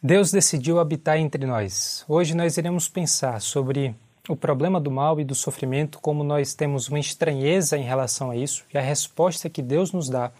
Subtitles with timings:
[0.00, 2.04] Deus decidiu habitar entre nós.
[2.06, 3.96] Hoje nós iremos pensar sobre
[4.28, 8.36] o problema do mal e do sofrimento, como nós temos uma estranheza em relação a
[8.36, 10.30] isso e a resposta que Deus nos dá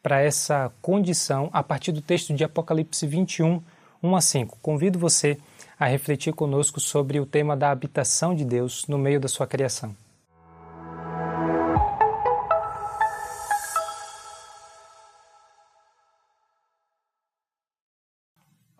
[0.00, 3.60] para essa condição a partir do texto de Apocalipse 21,
[4.00, 4.58] 1 a 5.
[4.62, 5.36] Convido você
[5.76, 9.92] a refletir conosco sobre o tema da habitação de Deus no meio da sua criação.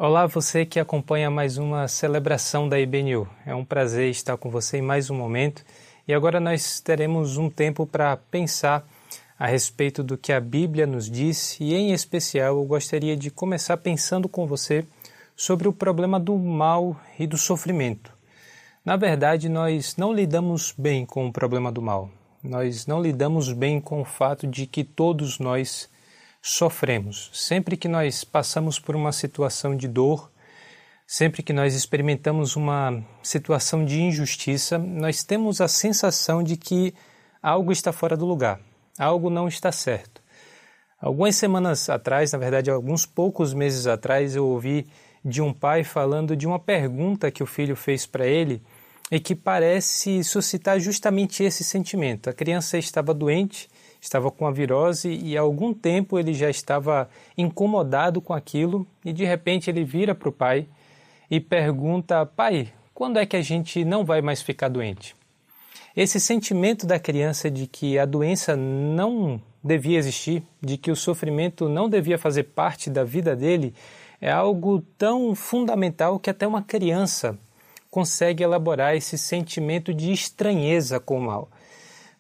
[0.03, 3.29] Olá, você que acompanha mais uma celebração da IBNU.
[3.45, 5.63] É um prazer estar com você em mais um momento
[6.09, 8.83] e agora nós teremos um tempo para pensar
[9.39, 13.77] a respeito do que a Bíblia nos diz e, em especial, eu gostaria de começar
[13.77, 14.87] pensando com você
[15.37, 18.11] sobre o problema do mal e do sofrimento.
[18.83, 22.09] Na verdade, nós não lidamos bem com o problema do mal.
[22.43, 25.91] Nós não lidamos bem com o fato de que todos nós
[26.41, 27.31] sofremos.
[27.33, 30.31] Sempre que nós passamos por uma situação de dor,
[31.07, 36.95] sempre que nós experimentamos uma situação de injustiça, nós temos a sensação de que
[37.43, 38.61] algo está fora do lugar,
[38.99, 40.23] algo não está certo.
[41.01, 44.87] Algumas semanas atrás, na verdade, alguns poucos meses atrás, eu ouvi
[45.25, 48.63] de um pai falando de uma pergunta que o filho fez para ele
[49.11, 52.29] e que parece suscitar justamente esse sentimento.
[52.29, 53.69] A criança estava doente
[54.01, 59.13] estava com a virose e há algum tempo ele já estava incomodado com aquilo e
[59.13, 60.67] de repente ele vira para o pai
[61.31, 65.15] e pergunta: Pai, quando é que a gente não vai mais ficar doente?
[65.97, 71.69] Esse sentimento da criança de que a doença não devia existir, de que o sofrimento
[71.69, 73.75] não devia fazer parte da vida dele,
[74.21, 77.39] é algo tão fundamental que até uma criança
[77.91, 81.51] consegue elaborar esse sentimento de estranheza com o mal.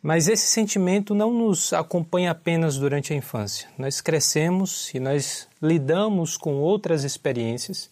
[0.02, 3.68] Mas esse sentimento não nos acompanha apenas durante a infância.
[3.76, 7.90] Nós crescemos e nós lidamos com outras experiências,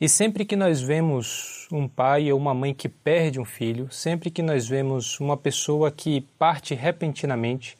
[0.00, 4.30] e sempre que nós vemos um pai ou uma mãe que perde um filho, sempre
[4.30, 7.76] que nós vemos uma pessoa que parte repentinamente,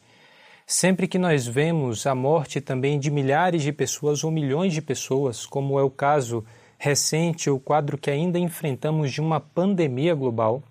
[0.67, 5.47] sempre que nós vemos a morte também de milhares de pessoas ou milhões de pessoas,
[5.47, 6.45] como é o caso
[6.79, 10.63] recente, o quadro que ainda enfrentamos de uma pandemia global,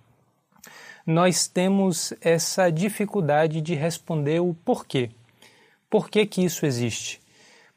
[1.05, 5.09] nós temos essa dificuldade de responder o porquê.
[5.89, 7.19] Por que, que isso existe?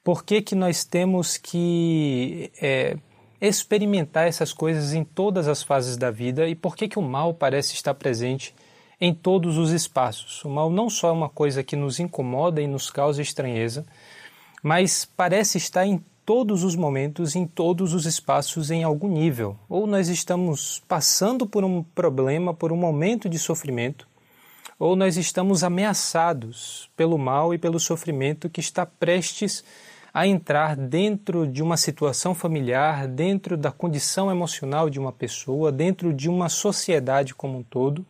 [0.02, 2.96] Por que, que nós temos que é,
[3.40, 7.34] experimentar essas coisas em todas as fases da vida e por que, que o mal
[7.34, 8.54] parece estar presente
[9.00, 10.44] em todos os espaços?
[10.44, 13.84] O mal não só é uma coisa que nos incomoda e nos causa estranheza,
[14.62, 19.56] mas parece estar em todos os momentos, em todos os espaços, em algum nível.
[19.68, 24.08] Ou nós estamos passando por um problema, por um momento de sofrimento,
[24.76, 29.64] ou nós estamos ameaçados pelo mal e pelo sofrimento que está prestes
[30.12, 36.12] a entrar dentro de uma situação familiar, dentro da condição emocional de uma pessoa, dentro
[36.12, 38.04] de uma sociedade como um todo.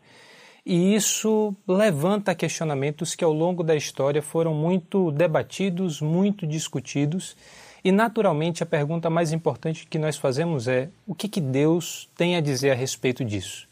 [0.65, 7.37] E isso levanta questionamentos que ao longo da história foram muito debatidos, muito discutidos
[7.87, 12.35] e naturalmente a pergunta mais importante que nós fazemos é: o que, que Deus tem
[12.35, 13.69] a dizer a respeito disso?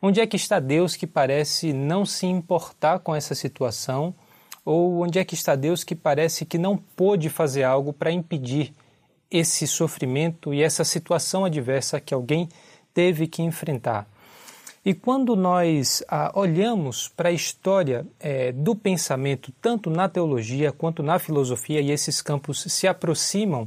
[0.00, 4.14] Onde é que está Deus que parece não se importar com essa situação?
[4.64, 8.72] Ou onde é que está Deus que parece que não pôde fazer algo para impedir
[9.30, 12.48] esse sofrimento e essa situação adversa que alguém
[12.94, 14.08] teve que enfrentar?
[14.84, 21.02] E quando nós ah, olhamos para a história é, do pensamento, tanto na teologia quanto
[21.02, 23.66] na filosofia, e esses campos se aproximam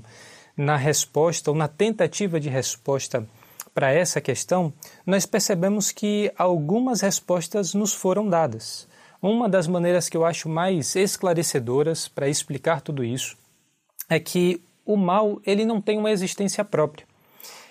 [0.56, 3.28] na resposta ou na tentativa de resposta
[3.74, 4.72] para essa questão,
[5.06, 8.88] nós percebemos que algumas respostas nos foram dadas.
[9.20, 13.36] Uma das maneiras que eu acho mais esclarecedoras para explicar tudo isso
[14.08, 17.08] é que o mal ele não tem uma existência própria.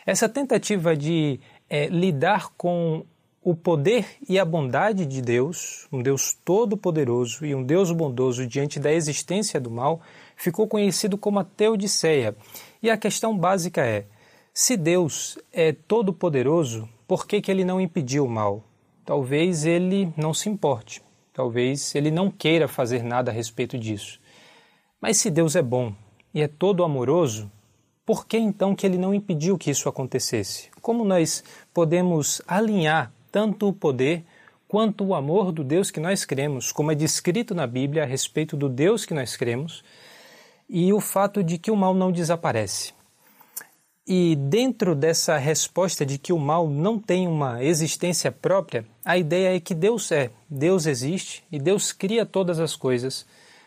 [0.05, 1.41] Essa tentativa de
[1.71, 3.05] é, lidar com
[3.47, 8.81] o poder e a bondade de Deus, um Deus todo-poderoso e um Deus bondoso diante
[8.81, 10.01] da existência do mal,
[10.35, 12.35] ficou conhecido como a Teodiceia.
[12.83, 14.07] E a questão básica é:
[14.53, 18.65] se Deus é todo-poderoso, por que, que ele não impediu o mal?
[19.05, 21.01] Talvez ele não se importe,
[21.33, 24.19] talvez ele não queira fazer nada a respeito disso.
[25.01, 25.95] Mas se Deus é bom
[26.35, 27.49] e é todo amoroso,
[28.05, 30.69] por que então que ele não impediu que isso acontecesse?
[30.83, 34.25] Como nós podemos alinhar tanto o poder
[34.67, 38.57] quanto o amor do Deus que nós cremos, como é descrito na Bíblia a respeito
[38.57, 39.85] do Deus que nós cremos,
[40.67, 42.95] e o fato de que o mal não desaparece.
[44.07, 49.55] E dentro dessa resposta de que o mal não tem uma existência própria, a ideia
[49.55, 53.27] é que Deus é, Deus existe e Deus cria todas as coisas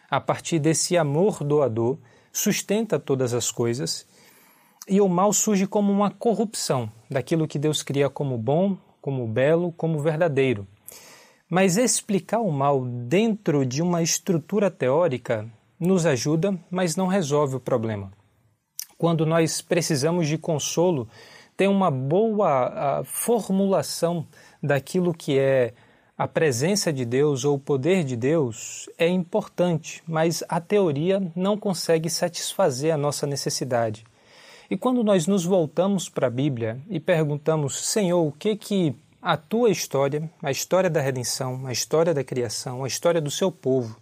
[0.10, 2.00] a partir desse amor doador,
[2.33, 4.07] sustenta todas as coisas
[4.88, 9.72] E o mal surge como uma corrupção daquilo que Deus cria como bom, como belo,
[9.72, 10.68] como verdadeiro.
[11.50, 15.50] Mas explicar o mal dentro de uma estrutura teórica
[15.80, 18.12] nos ajuda, mas não resolve o problema.
[18.98, 21.07] Quando nós precisamos de consolo,
[21.56, 24.28] ter uma boa formulação
[24.62, 25.74] daquilo que é
[26.18, 31.57] a presença de Deus ou o poder de Deus é importante, mas a teoria não
[31.57, 34.04] consegue satisfazer a nossa necessidade.
[34.69, 39.36] E quando nós nos voltamos para a Bíblia e perguntamos, Senhor, o que que a
[39.36, 43.98] tua história, a história da redenção, a história da criação, a história do seu povo,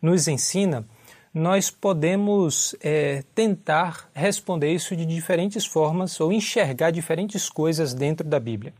[0.00, 0.86] nos ensina,
[1.34, 8.40] nós podemos é, tentar responder isso de diferentes formas ou enxergar diferentes coisas dentro da
[8.40, 8.72] Bíblia.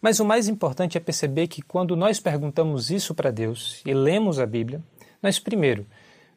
[0.00, 4.38] Mas o mais importante é perceber que quando nós perguntamos isso para Deus e lemos
[4.38, 4.82] a Bíblia,
[5.22, 5.86] nós primeiro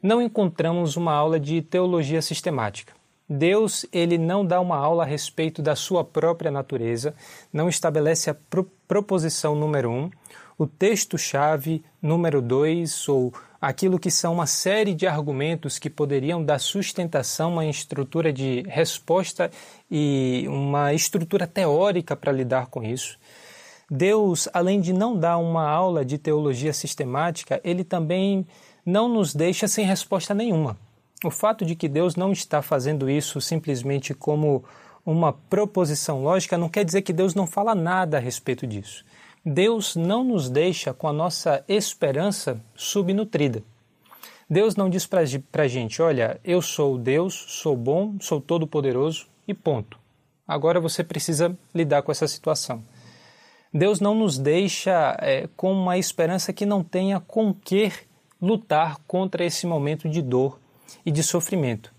[0.02, 2.97] não encontramos uma aula de teologia sistemática.
[3.28, 7.14] Deus, ele não dá uma aula a respeito da sua própria natureza,
[7.52, 10.10] não estabelece a pro proposição número um,
[10.56, 16.58] o texto-chave número dois, ou aquilo que são uma série de argumentos que poderiam dar
[16.58, 19.50] sustentação uma estrutura de resposta
[19.90, 23.18] e uma estrutura teórica para lidar com isso.
[23.90, 28.46] Deus, além de não dar uma aula de teologia sistemática, ele também
[28.84, 30.76] não nos deixa sem resposta nenhuma.
[31.24, 34.64] O fato de que Deus não está fazendo isso simplesmente como
[35.04, 39.04] uma proposição lógica não quer dizer que Deus não fala nada a respeito disso.
[39.44, 43.62] Deus não nos deixa com a nossa esperança subnutrida.
[44.48, 49.54] Deus não diz para a gente: olha, eu sou Deus, sou bom, sou todo-poderoso e
[49.54, 49.98] ponto.
[50.46, 52.82] Agora você precisa lidar com essa situação.
[53.72, 57.92] Deus não nos deixa é, com uma esperança que não tenha com que
[58.40, 60.58] lutar contra esse momento de dor
[61.04, 61.92] e de sofrimento.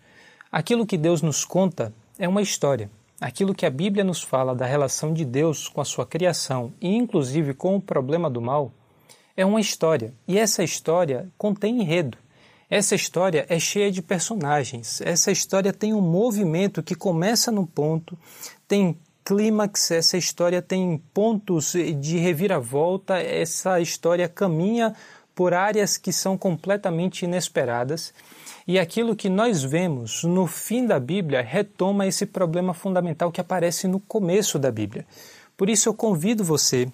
[0.52, 2.90] Aquilo que Deus nos conta é uma história.
[3.22, 6.96] Aquilo que a Bíblia nos fala da relação de Deus com a sua criação e,
[6.96, 8.72] inclusive, com o problema do mal,
[9.36, 10.14] é uma história.
[10.28, 12.18] E essa história contém enredo.
[12.70, 15.02] Essa história é cheia de personagens.
[15.02, 18.18] Essa história tem um movimento que começa no ponto,
[18.68, 24.96] tem clímax, essa história tem pontos de reviravolta, essa história caminha
[25.34, 28.14] por áreas que são completamente inesperadas.
[28.70, 33.88] E aquilo que nós vemos no fim da Bíblia retoma esse problema fundamental que aparece
[33.88, 35.08] no começo da Bíblia.
[35.58, 36.88] Por isso eu convido você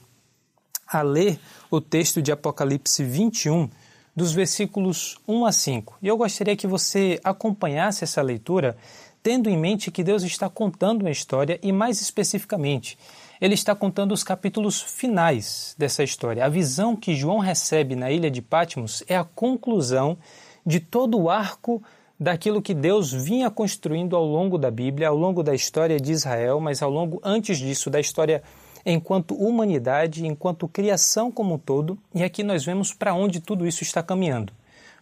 [0.88, 1.38] a ler
[1.69, 3.69] o texto de Apocalipse 21,
[4.16, 5.98] dos versículos 1 a 5.
[6.01, 8.78] E eu gostaria que você acompanhasse essa leitura
[9.21, 12.98] tendo em mente que Deus está contando uma história e, mais especificamente,
[13.42, 16.45] ele está contando os capítulos finais dessa história.
[16.45, 20.18] A visão que João recebe na ilha de Patmos é a conclusão
[20.65, 21.81] de todo o arco
[22.19, 26.59] daquilo que Deus vinha construindo ao longo da Bíblia, ao longo da história de Israel,
[26.59, 28.41] mas ao longo, antes disso, da história
[28.85, 33.83] enquanto humanidade, enquanto criação como um todo, e aqui nós vemos para onde tudo isso
[33.83, 34.53] está caminhando.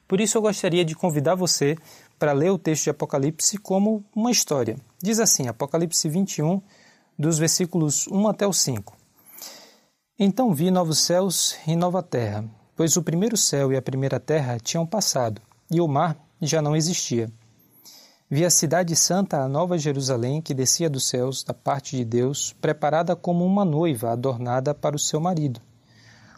[0.07, 1.77] Por isso eu gostaria de convidar você
[2.17, 4.77] para ler o texto de Apocalipse como uma história.
[5.01, 6.61] Diz assim, Apocalipse 21,
[7.17, 8.95] dos versículos 1 até o 5.
[10.17, 12.45] Então vi novos céus e nova terra,
[12.75, 15.41] pois o primeiro céu e a primeira terra tinham passado,
[15.73, 17.29] e o mar já não existia.
[18.29, 22.53] Vi a cidade santa, a nova Jerusalém, que descia dos céus da parte de Deus,
[22.59, 25.59] preparada como uma noiva adornada para o seu marido.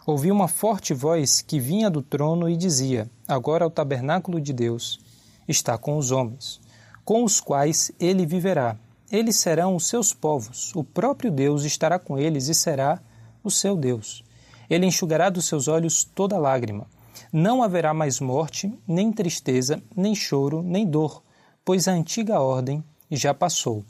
[0.04, 5.00] Ouvi uma forte voz que vinha do trono e dizia: Agora o tabernáculo de Deus
[5.48, 6.60] está com os homens,
[7.04, 8.76] com os quais ele viverá.
[9.10, 13.00] Eles serão os seus povos, o próprio Deus estará com eles e será
[13.42, 14.22] o seu Deus.
[14.68, 16.86] Ele enxugará dos seus olhos toda lágrima.
[17.32, 21.22] Não haverá mais morte, nem tristeza, nem choro, nem dor,
[21.64, 23.84] pois a antiga ordem já passou.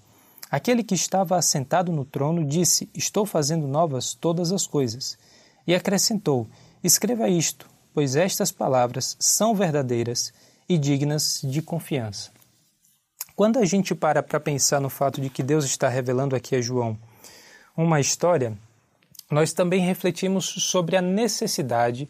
[0.50, 5.18] Aquele que estava assentado no trono disse: Estou fazendo novas todas as coisas.
[5.66, 6.46] E acrescentou:
[6.82, 10.32] Escreva isto, pois estas palavras são verdadeiras
[10.68, 12.30] e dignas de confiança.
[13.34, 16.60] Quando a gente para para pensar no fato de que Deus está revelando aqui a
[16.60, 16.98] João
[17.76, 18.56] uma história,
[19.30, 22.08] nós também refletimos sobre a necessidade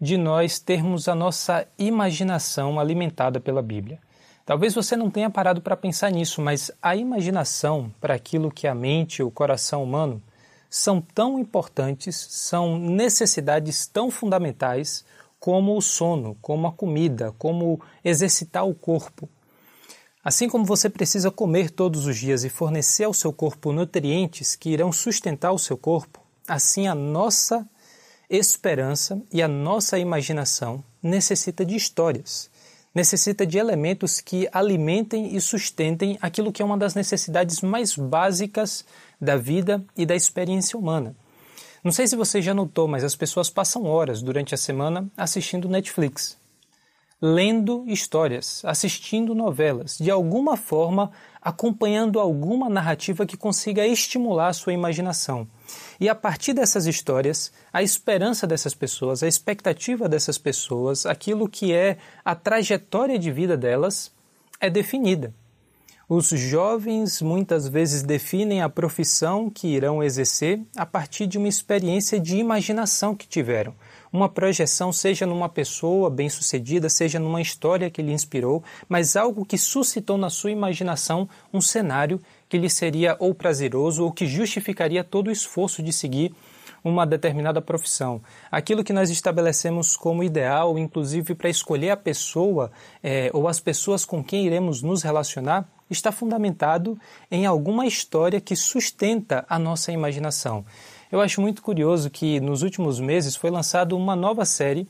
[0.00, 3.98] de nós termos a nossa imaginação alimentada pela Bíblia.
[4.44, 8.74] Talvez você não tenha parado para pensar nisso, mas a imaginação para aquilo que a
[8.74, 10.22] mente e o coração humano
[10.70, 15.04] são tão importantes, são necessidades tão fundamentais
[15.40, 19.28] como o sono, como a comida, como exercitar o corpo.
[20.22, 24.70] Assim como você precisa comer todos os dias e fornecer ao seu corpo nutrientes que
[24.70, 27.64] irão sustentar o seu corpo, assim a nossa
[28.28, 32.50] esperança e a nossa imaginação necessita de histórias,
[32.94, 38.84] necessita de elementos que alimentem e sustentem aquilo que é uma das necessidades mais básicas
[39.20, 41.14] da vida e da experiência humana.
[41.84, 45.68] Não sei se você já notou, mas as pessoas passam horas durante a semana assistindo
[45.68, 46.36] Netflix,
[47.22, 54.72] lendo histórias, assistindo novelas, de alguma forma acompanhando alguma narrativa que consiga estimular a sua
[54.72, 55.46] imaginação.
[55.98, 61.72] E a partir dessas histórias, a esperança dessas pessoas, a expectativa dessas pessoas, aquilo que
[61.72, 64.12] é a trajetória de vida delas
[64.60, 65.32] é definida.
[66.08, 72.20] Os jovens muitas vezes definem a profissão que irão exercer a partir de uma experiência
[72.20, 73.74] de imaginação que tiveram.
[74.12, 79.58] Uma projeção, seja numa pessoa bem-sucedida, seja numa história que lhe inspirou, mas algo que
[79.58, 85.28] suscitou na sua imaginação um cenário que lhe seria ou prazeroso ou que justificaria todo
[85.28, 86.32] o esforço de seguir
[86.84, 88.22] uma determinada profissão.
[88.50, 92.70] Aquilo que nós estabelecemos como ideal, inclusive para escolher a pessoa
[93.02, 96.98] é, ou as pessoas com quem iremos nos relacionar, está fundamentado
[97.30, 100.64] em alguma história que sustenta a nossa imaginação.
[101.10, 104.88] Eu acho muito curioso que nos últimos meses foi lançada uma nova série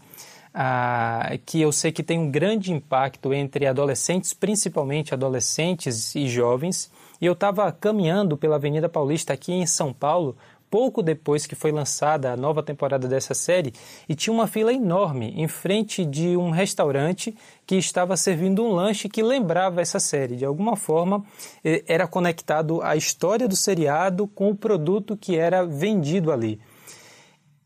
[0.54, 6.90] ah, que eu sei que tem um grande impacto entre adolescentes, principalmente adolescentes e jovens.
[7.20, 10.36] E eu estava caminhando pela Avenida Paulista aqui em São Paulo
[10.70, 13.72] pouco depois que foi lançada a nova temporada dessa série
[14.08, 17.34] e tinha uma fila enorme em frente de um restaurante
[17.66, 20.36] que estava servindo um lanche que lembrava essa série.
[20.36, 21.24] De alguma forma,
[21.86, 26.60] era conectado a história do seriado com o produto que era vendido ali.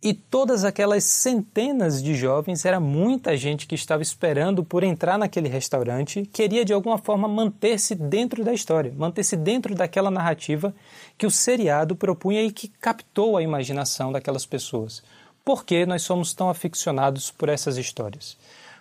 [0.02, 5.46] E todas aquelas centenas de jovens, era muita gente que estava esperando por entrar naquele
[5.46, 10.74] restaurante, queria de alguma forma manter-se dentro da história, manter-se dentro daquela narrativa
[11.18, 15.02] que o seriado propunha e que captou a imaginação daquelas pessoas.
[15.44, 18.38] Por que nós somos tão aficionados por essas histórias?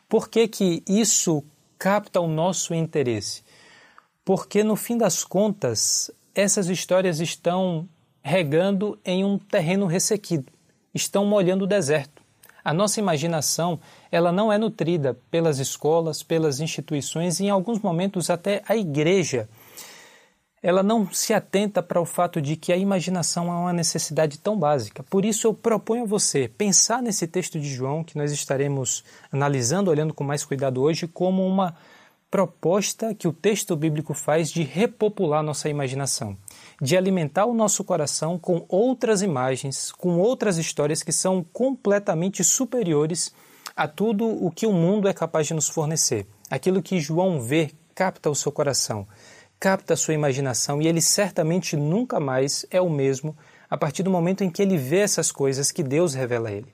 [0.07, 1.43] Por que, que isso
[1.77, 3.43] capta o nosso interesse?
[4.23, 7.89] Porque, no fim das contas, essas histórias estão
[8.23, 10.58] regando em um terreno ressequido
[10.99, 12.21] estão molhando o deserto.
[12.63, 13.79] A nossa imaginação,
[14.11, 19.49] ela não é nutrida pelas escolas, pelas instituições e em alguns momentos até a igreja.
[20.61, 24.59] Ela não se atenta para o fato de que a imaginação é uma necessidade tão
[24.59, 25.01] básica.
[25.03, 29.89] Por isso eu proponho a você pensar nesse texto de João que nós estaremos analisando,
[29.89, 31.75] olhando com mais cuidado hoje, como uma
[32.29, 36.37] proposta que o texto bíblico faz de repopular nossa imaginação
[36.81, 43.33] de alimentar o nosso coração com outras imagens, com outras histórias que são completamente superiores
[43.75, 46.25] a tudo o que o mundo é capaz de nos fornecer.
[46.49, 49.07] Aquilo que João vê capta o seu coração,
[49.59, 53.35] capta a sua imaginação e ele certamente nunca mais é o mesmo
[53.69, 56.73] a partir do momento em que ele vê essas coisas que Deus revela a ele.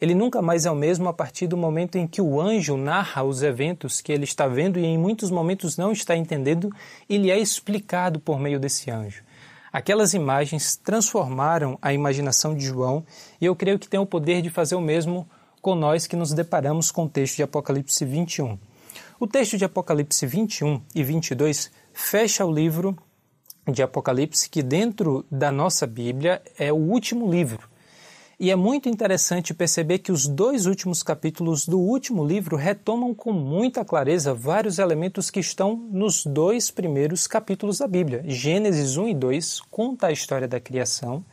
[0.00, 3.22] Ele nunca mais é o mesmo a partir do momento em que o anjo narra
[3.22, 6.70] os eventos que ele está vendo e em muitos momentos não está entendendo
[7.08, 9.22] e lhe é explicado por meio desse anjo.
[9.72, 13.06] Aquelas imagens transformaram a imaginação de João
[13.40, 15.26] e eu creio que tem o poder de fazer o mesmo
[15.62, 18.58] com nós que nos deparamos com o texto de Apocalipse 21.
[19.18, 22.94] O texto de Apocalipse 21 e 22 fecha o livro
[23.66, 27.71] de Apocalipse, que dentro da nossa Bíblia é o último livro.
[28.42, 33.32] E é muito interessante perceber que os dois últimos capítulos do último livro retomam com
[33.32, 38.24] muita clareza vários elementos que estão nos dois primeiros capítulos da Bíblia.
[38.26, 41.24] Gênesis 1 e 2 conta a história da criação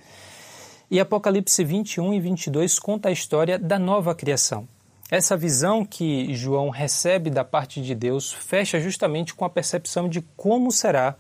[0.92, 4.68] e Apocalipse 21 e 22 conta a história da nova criação.
[5.10, 10.22] Essa visão que João recebe da parte de Deus fecha justamente com a percepção de
[10.38, 11.16] como será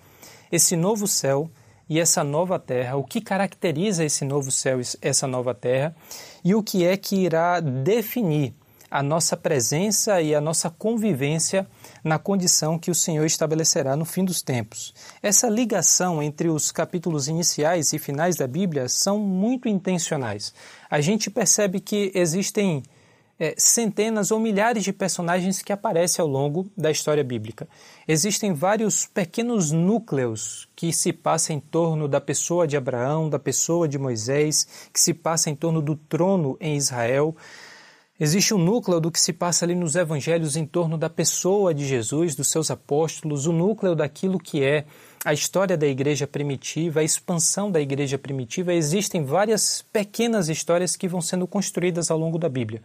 [0.51, 1.49] esse novo céu
[1.89, 5.95] e essa nova terra, o que caracteriza esse novo céu essa nova terra
[6.43, 8.53] e o que é que irá definir
[8.91, 11.67] a nossa presença e a nossa convivência
[12.03, 14.93] na condição que o Senhor estabelecerá no fim dos tempos.
[15.21, 20.53] Essa ligação entre os capítulos iniciais e finais da Bíblia são muito intencionais.
[20.89, 22.83] A gente percebe que existem
[23.39, 27.67] é, centenas ou milhares de personagens que aparecem ao longo da história bíblica.
[28.05, 33.87] Existem vários pequenos núcleos que se passam em torno da pessoa de Abraão, da pessoa
[33.87, 37.33] de Moisés, que se passa em torno do trono em Israel.
[38.19, 41.87] Existe um núcleo do que se passa ali nos evangelhos em torno da pessoa de
[41.87, 44.83] Jesus, dos seus apóstolos, o núcleo daquilo que é
[45.23, 48.73] a história da igreja primitiva, a expansão da igreja primitiva.
[48.73, 52.81] Existem várias pequenas histórias que vão sendo construídas ao longo da Bíblia.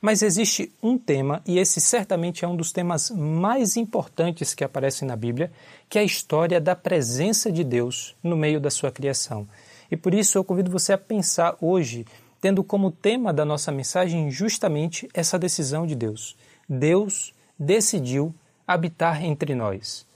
[0.00, 5.06] Mas existe um tema, e esse certamente é um dos temas mais importantes que aparecem
[5.08, 5.50] na Bíblia,
[5.88, 9.48] que é a história da presença de Deus no meio da sua criação.
[9.90, 12.06] E por isso eu convido você a pensar hoje,
[12.40, 16.36] tendo como tema da nossa mensagem justamente essa decisão de Deus.
[16.68, 18.34] Deus decidiu
[18.66, 20.06] habitar entre nós.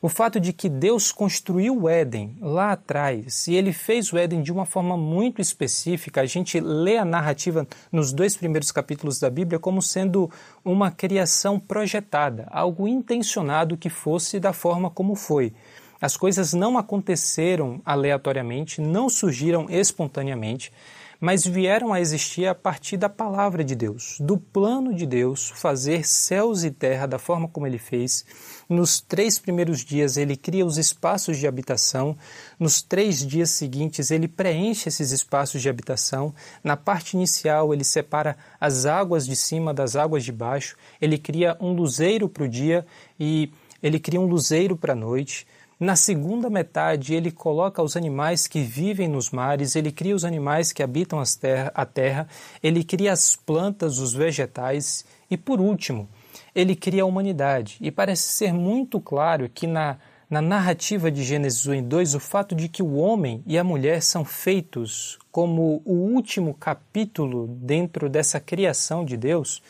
[0.00, 4.42] O fato de que Deus construiu o Éden lá atrás e ele fez o Éden
[4.42, 9.30] de uma forma muito específica, a gente lê a narrativa nos dois primeiros capítulos da
[9.30, 10.30] Bíblia como sendo
[10.64, 15.52] uma criação projetada, algo intencionado que fosse da forma como foi.
[16.00, 20.70] As coisas não aconteceram aleatoriamente, não surgiram espontaneamente,
[21.20, 26.06] mas vieram a existir a partir da palavra de Deus, do plano de Deus fazer
[26.06, 28.24] céus e terra da forma como ele fez.
[28.68, 32.16] Nos três primeiros dias ele cria os espaços de habitação,
[32.58, 36.34] nos três dias seguintes ele preenche esses espaços de habitação.
[36.62, 41.56] Na parte inicial ele separa as águas de cima das águas de baixo, ele cria
[41.60, 42.86] um luzeiro para o dia
[43.18, 43.50] e
[43.82, 45.46] ele cria um luzeiro para a noite.
[45.78, 50.72] Na segunda metade, ele coloca os animais que vivem nos mares, ele cria os animais
[50.72, 52.26] que habitam terra, a terra,
[52.62, 56.08] ele cria as plantas, os vegetais e, por último,
[56.54, 57.76] ele cria a humanidade.
[57.78, 59.98] E parece ser muito claro que na,
[60.30, 63.64] na narrativa de Gênesis 1 e 2, o fato de que o homem e a
[63.64, 69.62] mulher são feitos como o último capítulo dentro dessa criação de Deus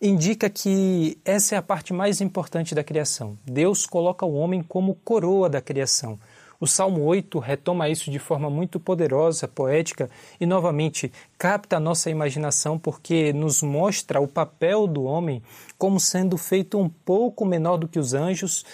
[0.00, 3.36] indica que essa é a parte mais importante da criação.
[3.44, 6.18] Deus coloca o homem como coroa da criação.
[6.58, 12.10] O Salmo 8 retoma isso de forma muito poderosa, poética e novamente capta a nossa
[12.10, 15.42] imaginação porque nos mostra o papel do homem
[15.78, 18.64] como sendo feito um pouco menor do que os anjos,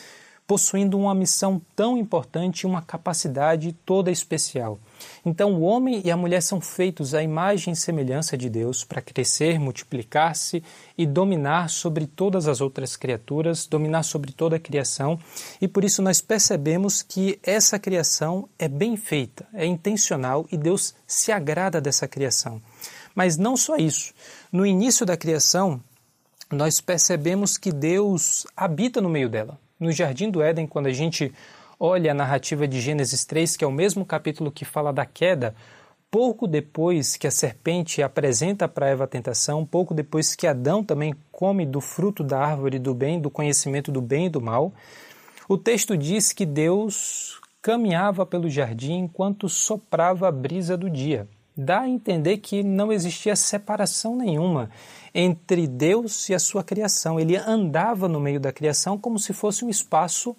[0.46, 4.78] possuindo uma missão tão importante e uma capacidade toda especial.
[5.24, 9.02] Então, o homem e a mulher são feitos à imagem e semelhança de Deus para
[9.02, 10.62] crescer, multiplicar-se
[10.96, 15.18] e dominar sobre todas as outras criaturas, dominar sobre toda a criação.
[15.60, 20.94] E por isso nós percebemos que essa criação é bem feita, é intencional e Deus
[21.06, 22.62] se agrada dessa criação.
[23.14, 24.14] Mas não só isso.
[24.52, 25.80] No início da criação,
[26.52, 29.58] nós percebemos que Deus habita no meio dela.
[29.78, 31.32] No jardim do Éden, quando a gente
[31.78, 35.54] olha a narrativa de Gênesis 3, que é o mesmo capítulo que fala da queda,
[36.10, 41.14] pouco depois que a serpente apresenta para Eva a tentação, pouco depois que Adão também
[41.30, 44.72] come do fruto da árvore do bem, do conhecimento do bem e do mal,
[45.46, 51.28] o texto diz que Deus caminhava pelo jardim enquanto soprava a brisa do dia.
[51.56, 54.68] Dá a entender que não existia separação nenhuma
[55.14, 57.18] entre Deus e a sua criação.
[57.18, 60.36] Ele andava no meio da criação como se fosse um espaço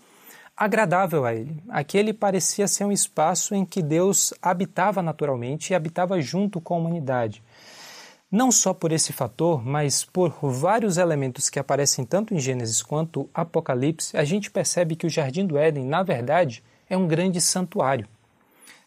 [0.56, 1.62] agradável a ele.
[1.70, 6.78] Aquele parecia ser um espaço em que Deus habitava naturalmente e habitava junto com a
[6.78, 7.44] humanidade.
[8.30, 13.30] Não só por esse fator, mas por vários elementos que aparecem tanto em Gênesis quanto
[13.34, 18.08] Apocalipse, a gente percebe que o Jardim do Éden, na verdade, é um grande santuário.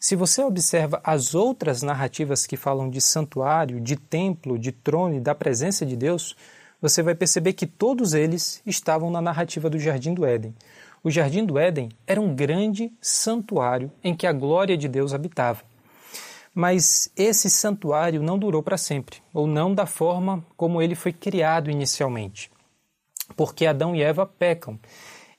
[0.03, 5.19] Se você observa as outras narrativas que falam de santuário, de templo, de trono e
[5.19, 6.35] da presença de Deus,
[6.81, 10.55] você vai perceber que todos eles estavam na narrativa do Jardim do Éden.
[11.03, 15.61] O Jardim do Éden era um grande santuário em que a glória de Deus habitava.
[16.51, 21.69] Mas esse santuário não durou para sempre, ou não da forma como ele foi criado
[21.69, 22.49] inicialmente,
[23.37, 24.79] porque Adão e Eva pecam.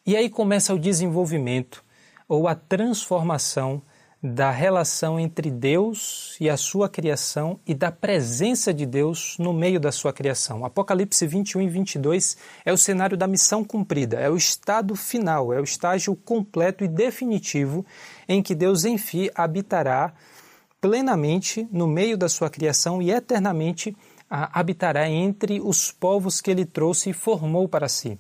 [0.07, 1.85] E aí começa o desenvolvimento
[2.29, 3.83] ou a transformação
[4.23, 9.81] da relação entre Deus e a sua criação e da presença de Deus no meio
[9.81, 10.65] da sua criação.
[10.65, 15.61] Apocalipse 21 e 22 é o cenário da missão cumprida, é o estado final, é
[15.61, 17.85] o estágio completo e definitivo
[18.29, 20.13] em que Deus, enfim, habitará
[20.81, 23.97] plenamente no meio da sua criação e eternamente
[24.31, 28.19] habitará entre os povos que ele trouxe e formou para si.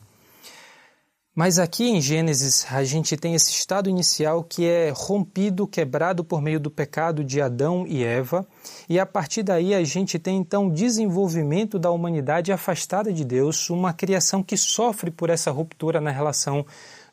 [1.35, 6.42] Mas aqui em Gênesis a gente tem esse estado inicial que é rompido, quebrado por
[6.42, 8.47] meio do pecado de Adão e Eva,
[8.87, 13.71] e a partir daí a gente tem então o desenvolvimento da humanidade afastada de Deus,
[13.71, 16.66] uma criação que sofre por essa ruptura na relação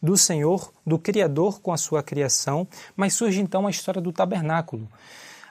[0.04, 4.86] do Senhor, do Criador com a sua criação, mas surge então a história do tabernáculo.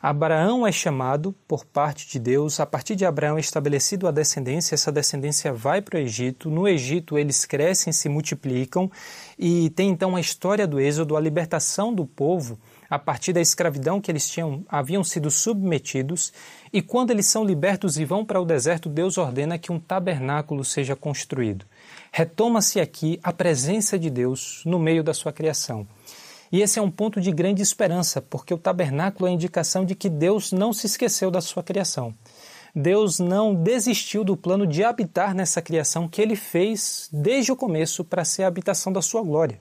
[0.01, 4.75] Abraão é chamado por parte de Deus, a partir de Abraão é estabelecido a descendência,
[4.75, 8.91] essa descendência vai para o Egito, no Egito eles crescem, se multiplicam
[9.39, 12.59] e tem então a história do êxodo, a libertação do povo
[12.89, 16.33] a partir da escravidão que eles tinham, haviam sido submetidos,
[16.73, 20.65] e quando eles são libertos e vão para o deserto, Deus ordena que um tabernáculo
[20.65, 21.67] seja construído.
[22.11, 25.87] Retoma-se aqui a presença de Deus no meio da sua criação.
[26.51, 29.95] E esse é um ponto de grande esperança, porque o tabernáculo é a indicação de
[29.95, 32.15] que Deus não se esqueceu da sua criação.
[32.75, 38.05] Deus não desistiu do plano de habitar nessa criação que ele fez desde o começo
[38.05, 39.61] para ser a habitação da sua glória.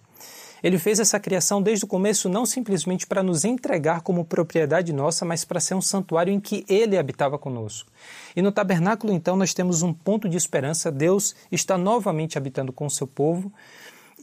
[0.64, 5.24] Ele fez essa criação desde o começo não simplesmente para nos entregar como propriedade nossa,
[5.24, 7.92] mas para ser um santuário em que ele habitava conosco.
[8.36, 10.92] E no tabernáculo, então, nós temos um ponto de esperança.
[10.92, 13.52] Deus está novamente habitando com o seu povo.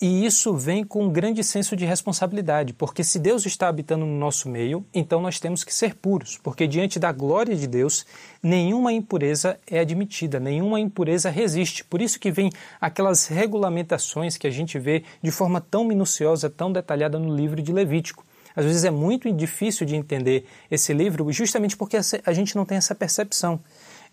[0.02, 4.18] E isso vem com um grande senso de responsabilidade, porque se Deus está habitando no
[4.18, 8.04] nosso meio, então nós temos que ser puros, porque diante da glória de Deus,
[8.42, 11.84] nenhuma impureza é admitida, nenhuma impureza resiste.
[11.84, 16.72] Por isso que vem aquelas regulamentações que a gente vê de forma tão minuciosa, tão
[16.72, 18.24] detalhada no livro de Levítico.
[18.56, 22.78] Às vezes é muito difícil de entender esse livro, justamente porque a gente não tem
[22.78, 23.60] essa percepção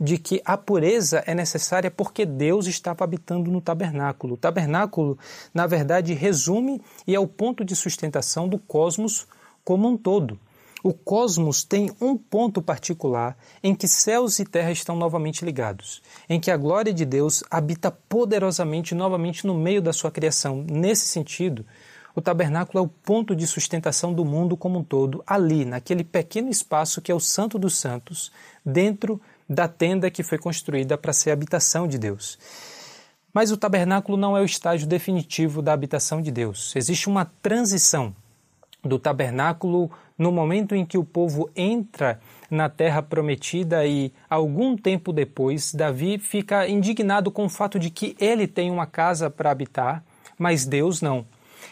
[0.02, 4.34] de que a pureza é necessária porque Deus estava habitando no tabernáculo.
[4.34, 5.16] O tabernáculo,
[5.54, 9.28] na verdade, resume e é o ponto de sustentação do cosmos
[9.64, 10.40] como um todo.
[10.84, 16.40] O cosmos tem um ponto particular em que céus e terra estão novamente ligados, em
[16.40, 20.66] que a glória de Deus habita poderosamente novamente no meio da sua criação.
[20.68, 21.64] Nesse sentido,
[22.16, 26.50] o tabernáculo é o ponto de sustentação do mundo como um todo, ali, naquele pequeno
[26.50, 28.32] espaço que é o Santo dos Santos,
[28.66, 32.40] dentro da tenda que foi construída para ser a habitação de Deus.
[33.34, 36.74] Mas o tabernáculo não é o estágio definitivo da habitação de Deus.
[36.74, 38.16] Existe uma transição
[38.82, 45.12] do tabernáculo no momento em que o povo entra na terra prometida e algum tempo
[45.12, 50.02] depois Davi fica indignado com o fato de que ele tem uma casa para habitar,
[50.38, 51.26] mas Deus não.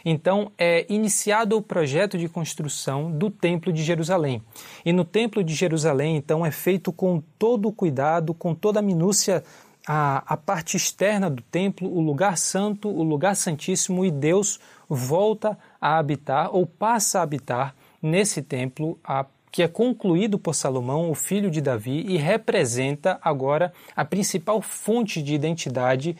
[0.04, 4.42] Então é iniciado o projeto de construção do Templo de Jerusalém.
[4.86, 8.84] E no Templo de Jerusalém, então, é feito com todo o cuidado, com toda a
[8.84, 9.44] minúcia
[9.88, 15.58] a, a, parte externa do templo, o lugar santo, o lugar santíssimo, e Deus volta
[15.82, 21.16] a habitar ou passa a habitar nesse templo, a, que é concluído por Salomão, o
[21.16, 26.16] filho de Davi, e representa agora a principal fonte de identidade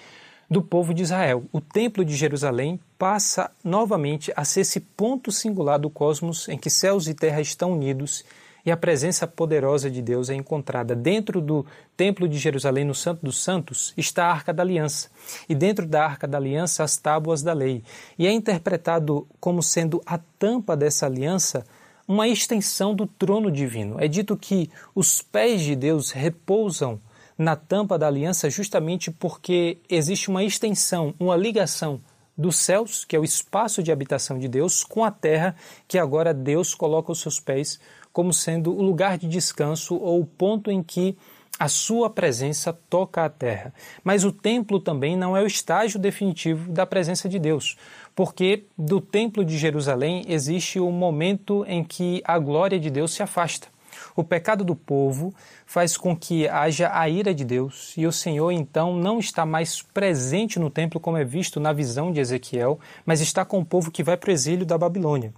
[0.50, 1.44] do povo de Israel.
[1.52, 6.70] O Templo de Jerusalém passa novamente a ser esse ponto singular do cosmos em que
[6.70, 8.26] céus e terra estão unidos
[8.66, 10.94] e a presença poderosa de Deus é encontrada.
[10.94, 15.10] Dentro do Templo de Jerusalém, no Santo dos Santos, está a Arca da Aliança.
[15.48, 17.82] E dentro da Arca da Aliança, as tábuas da lei.
[18.18, 21.66] E é interpretado como sendo a tampa dessa aliança
[22.06, 23.96] uma extensão do trono divino.
[23.98, 27.00] É dito que os pés de Deus repousam
[27.38, 32.02] na tampa da aliança justamente porque existe uma extensão, uma ligação
[32.40, 35.54] dos céus, que é o espaço de habitação de Deus, com a terra,
[35.86, 37.80] que agora Deus coloca os seus pés
[38.14, 41.18] como sendo o lugar de descanso ou o ponto em que
[41.60, 43.74] a sua presença toca a terra.
[44.02, 47.78] Mas o templo também não é o estágio definitivo da presença de Deus,
[48.16, 53.22] porque do templo de Jerusalém existe o momento em que a glória de Deus se
[53.22, 53.68] afasta.
[54.16, 55.34] O pecado do povo
[55.66, 59.82] faz com que haja a ira de Deus e o Senhor então não está mais
[59.82, 63.92] presente no templo como é visto na visão de Ezequiel, mas está com o povo
[63.92, 65.34] que vai para o exílio da Babilônia.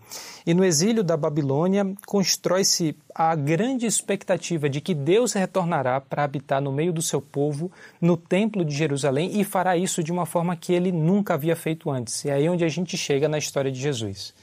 [0.45, 6.61] E no exílio da Babilônia constrói-se a grande expectativa de que Deus retornará para habitar
[6.61, 10.55] no meio do seu povo, no templo de Jerusalém e fará isso de uma forma
[10.55, 12.23] que ele nunca havia feito antes.
[12.25, 14.33] E é aí onde a gente chega na história de Jesus.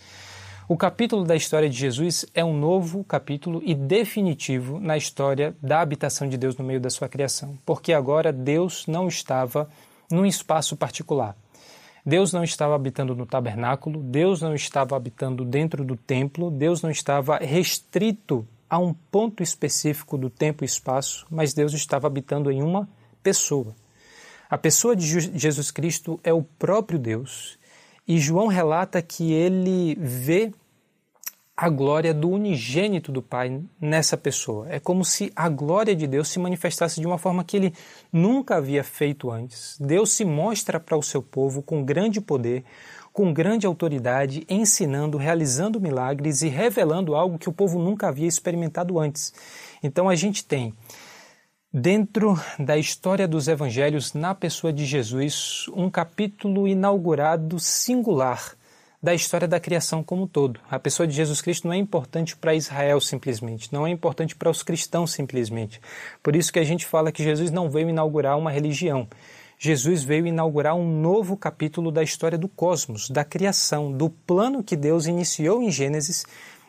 [0.71, 5.81] O capítulo da história de Jesus é um novo capítulo e definitivo na história da
[5.81, 9.67] habitação de Deus no meio da sua criação, porque agora Deus não estava
[10.11, 11.35] num espaço particular.
[12.05, 16.91] Deus não estava habitando no tabernáculo, Deus não estava habitando dentro do templo, Deus não
[16.91, 22.63] estava restrito a um ponto específico do tempo e espaço, mas Deus estava habitando em
[22.63, 22.87] uma
[23.23, 23.75] pessoa.
[24.51, 25.07] A pessoa de
[25.39, 27.59] Jesus Cristo é o próprio Deus
[28.09, 30.51] e João relata que ele vê
[31.55, 34.67] a glória do unigênito do Pai nessa pessoa.
[34.71, 37.75] É como se a glória de Deus se manifestasse de uma forma que ele
[38.13, 39.77] nunca havia feito antes.
[39.79, 42.65] Deus se mostra para o seu povo com grande poder,
[43.13, 48.99] com grande autoridade, ensinando, realizando milagres e revelando algo que o povo nunca havia experimentado
[48.99, 49.35] antes.
[49.83, 50.73] Então a gente tem
[51.71, 58.55] Dentro da história dos evangelhos, na pessoa de Jesus, um capítulo inaugurado singular
[59.03, 60.59] da história da criação como um todo.
[60.71, 64.49] A pessoa de Jesus Cristo não é importante para Israel simplesmente, não é importante para
[64.49, 65.79] os cristãos simplesmente.
[66.23, 69.07] Por isso que a gente fala que Jesus não veio inaugurar uma religião.
[69.59, 74.75] Jesus veio inaugurar um novo capítulo da história do cosmos, da criação, do plano que
[74.75, 76.25] Deus iniciou em Gênesis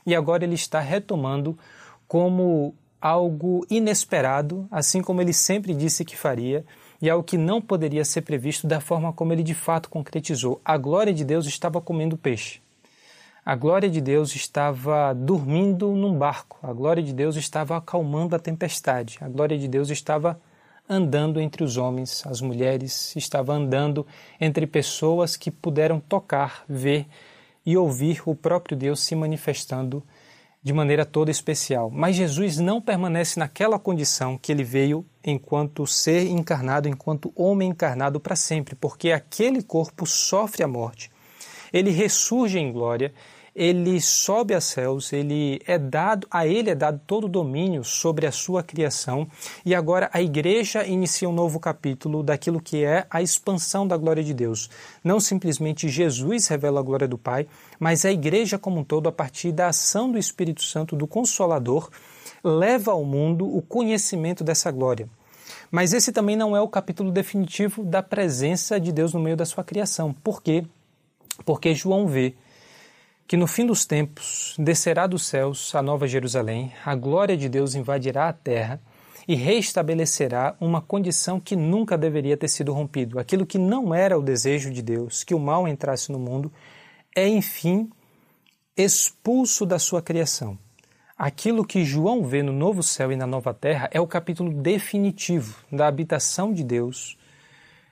[0.05, 1.57] e agora ele está retomando
[2.05, 6.65] como algo inesperado, assim como ele sempre disse que faria,
[7.01, 10.59] e algo que não poderia ser previsto da forma como ele de fato concretizou.
[10.63, 12.61] A glória de Deus estava comendo peixe.
[13.45, 16.59] A glória de Deus estava dormindo num barco.
[16.61, 19.17] A glória de Deus estava acalmando a tempestade.
[19.21, 20.39] A glória de Deus estava
[20.89, 24.05] andando entre os homens, as mulheres, estava andando
[24.41, 27.07] entre pessoas que puderam tocar, ver
[27.65, 30.03] e ouvir o próprio Deus se manifestando
[30.61, 31.89] de maneira toda especial.
[31.89, 38.19] Mas Jesus não permanece naquela condição que ele veio enquanto ser encarnado, enquanto homem encarnado
[38.19, 41.09] para sempre, porque aquele corpo sofre a morte.
[41.71, 43.13] Ele ressurge em glória
[43.59, 48.25] ele sobe a céus, ele é dado, a ele é dado todo o domínio sobre
[48.25, 49.27] a sua criação,
[49.65, 54.23] e agora a igreja inicia um novo capítulo daquilo que é a expansão da glória
[54.23, 54.69] de Deus.
[55.03, 59.11] Não simplesmente Jesus revela a glória do Pai, mas a igreja como um todo, a
[59.11, 61.89] partir da ação do Espírito Santo, do Consolador,
[62.41, 65.09] leva ao mundo o conhecimento dessa glória.
[65.69, 69.45] Mas esse também não é o capítulo definitivo da presença de Deus no meio da
[69.45, 70.13] sua criação.
[70.13, 70.63] Por quê?
[71.45, 72.35] Porque João vê
[73.29, 77.75] que no fim dos tempos descerá dos céus a nova Jerusalém, a glória de Deus
[77.75, 78.81] invadirá a terra
[79.27, 83.19] e reestabelecerá uma condição que nunca deveria ter sido rompido.
[83.19, 86.51] Aquilo que não era o desejo de Deus, que o mal entrasse no mundo,
[87.15, 87.91] é enfim
[88.75, 90.57] expulso da sua criação.
[91.15, 95.63] Aquilo que João vê no novo céu e na nova terra é o capítulo definitivo
[95.71, 97.15] da habitação de Deus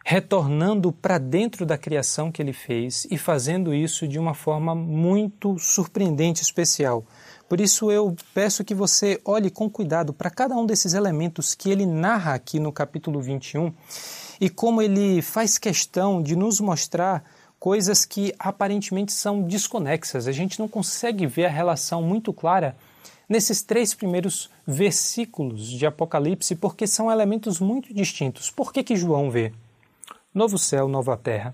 [0.09, 5.59] retornando para dentro da criação que ele fez e fazendo isso de uma forma muito
[5.59, 7.03] surpreendente, especial.
[7.49, 11.69] Por isso eu peço que você olhe com cuidado para cada um desses elementos que
[11.69, 13.73] ele narra aqui no capítulo 21
[14.39, 17.25] e como ele faz questão de nos mostrar
[17.59, 20.25] coisas que aparentemente são desconexas.
[20.25, 22.77] A gente não consegue ver a relação muito clara
[23.27, 28.49] nesses três primeiros versículos de Apocalipse porque são elementos muito distintos.
[28.49, 29.51] Por que, que João vê?
[30.37, 31.53] Novo céu, nova terra.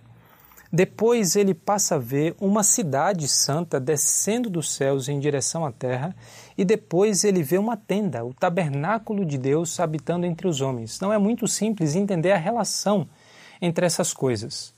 [0.71, 6.15] Depois ele passa a ver uma cidade santa descendo dos céus em direção à terra,
[6.57, 10.99] e depois ele vê uma tenda, o tabernáculo de Deus habitando entre os homens.
[10.99, 13.07] Não é muito simples entender a relação
[13.61, 14.73] entre essas coisas.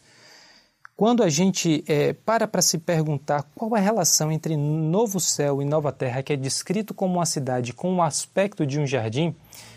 [0.98, 5.62] Quando a gente é, para para se perguntar qual é a relação entre novo céu
[5.62, 9.36] e nova terra, que é descrito como uma cidade com o aspecto de um jardim,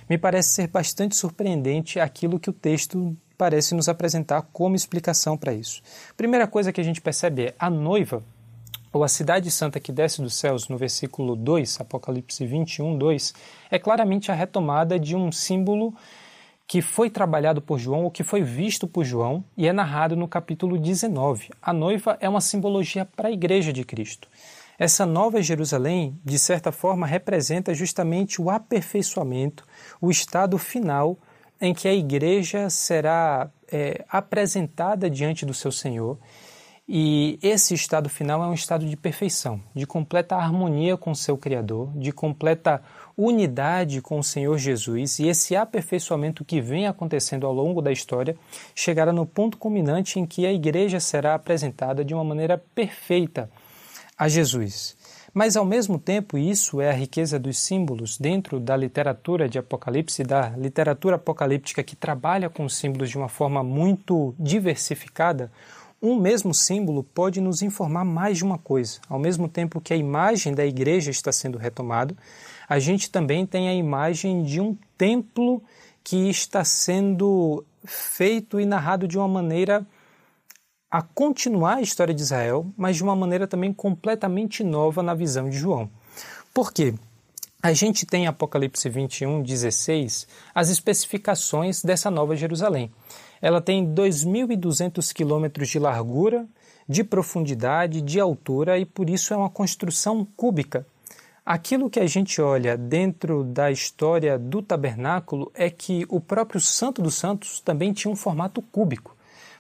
[0.09, 5.55] me parece ser bastante surpreendente aquilo que o texto parece nos apresentar como explicação para
[5.55, 5.81] isso.
[6.17, 8.23] Primeira coisa que a gente percebe é a noiva,
[8.93, 13.35] ou a cidade santa que desce dos céus, no versículo 2, Apocalipse 21, 2,
[13.71, 15.95] é claramente a retomada de um símbolo
[16.67, 20.29] que foi trabalhado por João, ou que foi visto por João, e é narrado no
[20.29, 21.51] capítulo 19.
[21.63, 24.29] A noiva é uma simbologia para a igreja de Cristo.
[24.79, 29.65] Essa nova Jerusalém, de certa forma, representa justamente o aperfeiçoamento,
[30.01, 31.17] o estado final
[31.61, 36.19] em que a igreja será é, apresentada diante do seu Senhor.
[36.91, 41.37] E esse estado final é um estado de perfeição, de completa harmonia com o seu
[41.37, 42.83] Criador, de completa
[43.15, 45.19] unidade com o Senhor Jesus.
[45.19, 48.37] E esse aperfeiçoamento que vem acontecendo ao longo da história
[48.75, 53.51] chegará no ponto culminante em que a igreja será apresentada de uma maneira perfeita
[54.17, 54.97] a Jesus.
[55.39, 60.25] Mas, ao mesmo tempo, isso é a riqueza dos símbolos dentro da literatura de Apocalipse,
[60.25, 65.49] da literatura apocalíptica que trabalha com símbolos de uma forma muito diversificada.
[66.03, 68.99] Um mesmo símbolo pode nos informar mais de uma coisa.
[69.09, 72.17] Ao mesmo tempo que a imagem da igreja está sendo retomada,
[72.69, 75.63] a gente também tem a imagem de um templo
[76.03, 79.87] que está sendo feito e narrado de uma maneira
[80.91, 85.51] a continuar a história de Israel, mas de uma maneira também completamente nova na visão
[85.51, 85.91] de João.
[86.55, 86.95] Por quê?
[87.63, 92.91] A gente tem em Apocalipse 21, 16, as especificações dessa nova Jerusalém.
[93.43, 96.47] Ela tem 2.200 quilômetros de largura,
[96.89, 100.87] de profundidade, de altura e por isso é uma construção cúbica.
[101.45, 107.03] Aquilo que a gente olha dentro da história do tabernáculo é que o próprio Santo
[107.03, 109.18] dos Santos também tinha um formato cúbico.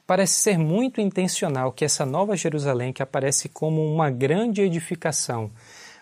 [0.08, 5.50] Parece ser muito intencional que essa nova Jerusalém, que aparece como uma grande edificação,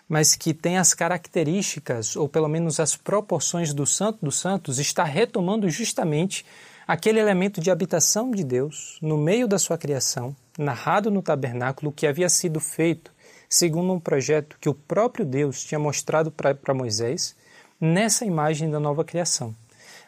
[0.07, 5.03] mas que tem as características, ou pelo menos as proporções do Santo dos Santos, está
[5.03, 6.45] retomando justamente
[6.87, 12.07] aquele elemento de habitação de Deus no meio da sua criação, narrado no tabernáculo, que
[12.07, 13.11] havia sido feito
[13.49, 17.35] segundo um projeto que o próprio Deus tinha mostrado para Moisés,
[17.77, 19.53] nessa imagem da nova criação.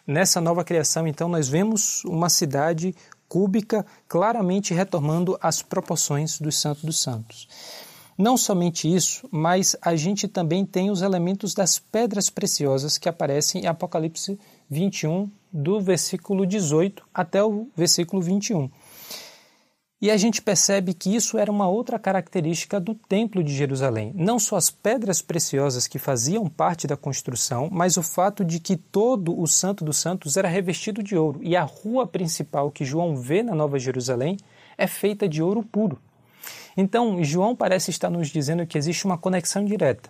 [0.07, 2.95] Nessa nova criação, então, nós vemos uma cidade
[3.29, 7.47] cúbica, claramente retomando as proporções dos Santos dos Santos.
[8.17, 13.61] Não somente isso, mas a gente também tem os elementos das pedras preciosas que aparecem
[13.61, 14.37] em Apocalipse
[14.69, 18.69] 21, do versículo 18 até o versículo 21.
[20.01, 24.13] E a gente percebe que isso era uma outra característica do Templo de Jerusalém.
[24.15, 28.77] Não só as pedras preciosas que faziam parte da construção, mas o fato de que
[28.77, 31.41] todo o Santo dos Santos era revestido de ouro.
[31.43, 34.37] E a rua principal que João vê na Nova Jerusalém
[34.77, 35.99] é feita de ouro puro.
[36.77, 40.09] Então, João parece estar nos dizendo que existe uma conexão direta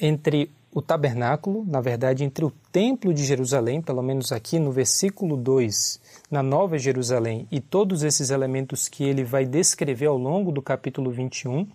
[0.00, 5.36] entre o tabernáculo, na verdade, entre o templo de Jerusalém, pelo menos aqui no versículo
[5.36, 10.62] 2, na Nova Jerusalém, e todos esses elementos que ele vai descrever ao longo do
[10.62, 11.66] capítulo 21,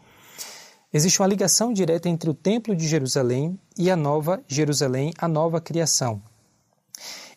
[0.91, 5.61] existe uma ligação direta entre o templo de Jerusalém e a Nova Jerusalém, a nova
[5.61, 6.19] criação.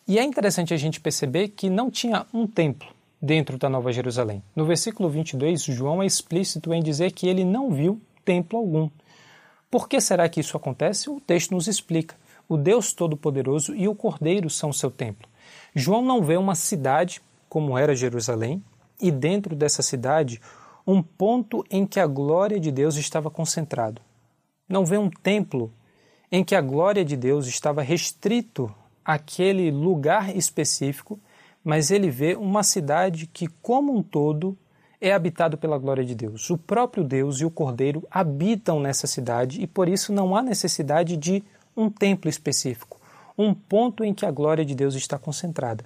[0.07, 2.87] E é interessante a gente perceber que não tinha um templo
[3.21, 4.41] dentro da Nova Jerusalém.
[4.55, 8.89] No versículo 22, João é explícito em dizer que ele não viu templo algum.
[9.71, 11.09] Por que será que isso acontece?
[11.09, 12.17] O texto nos explica.
[12.47, 15.29] O Deus Todo-Poderoso e o Cordeiro são seu templo.
[15.73, 18.61] João não vê uma cidade como era Jerusalém
[18.99, 20.41] e dentro dessa cidade
[20.85, 24.01] um ponto em que a glória de Deus estava concentrado.
[24.67, 25.71] Não vê um templo
[26.29, 28.73] em que a glória de Deus estava restrito
[29.05, 31.17] àquele lugar específico,
[31.63, 34.57] mas ele vê uma cidade que como um todo
[35.01, 36.51] é habitado pela glória de Deus.
[36.51, 41.17] O próprio Deus e o Cordeiro habitam nessa cidade e por isso não há necessidade
[41.17, 41.43] de
[41.75, 43.01] um templo específico,
[43.35, 45.83] um ponto em que a glória de Deus está concentrada.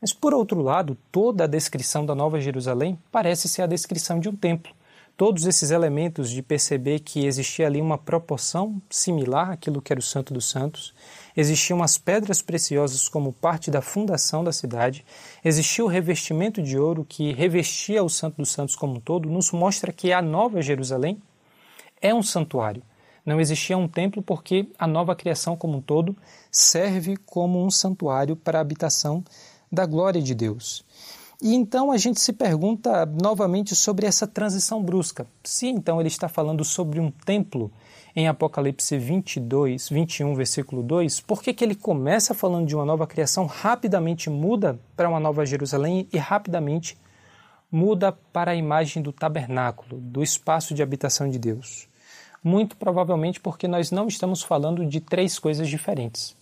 [0.00, 4.28] Mas por outro lado, toda a descrição da Nova Jerusalém parece ser a descrição de
[4.28, 4.72] um templo.
[5.16, 10.02] Todos esses elementos de perceber que existia ali uma proporção similar àquilo que era o
[10.02, 10.92] Santo dos Santos,
[11.34, 15.06] existiam as pedras preciosas como parte da fundação da cidade,
[15.42, 19.52] existia o revestimento de ouro que revestia o Santo dos Santos como um todo, nos
[19.52, 21.22] mostra que a Nova Jerusalém
[22.00, 22.82] é um santuário.
[23.24, 26.16] Não existia um templo porque a nova criação como um todo
[26.50, 29.24] serve como um santuário para a habitação
[29.72, 30.84] da glória de Deus.
[31.40, 35.26] E então a gente se pergunta novamente sobre essa transição brusca.
[35.44, 37.70] Se então ele está falando sobre um templo
[38.14, 43.06] em Apocalipse 22, 21, versículo 2, por que, que ele começa falando de uma nova
[43.06, 46.96] criação, rapidamente muda para uma nova Jerusalém e rapidamente
[47.70, 51.86] muda para a imagem do tabernáculo, do espaço de habitação de Deus?
[52.42, 56.34] Muito provavelmente porque nós não estamos falando de três coisas diferentes.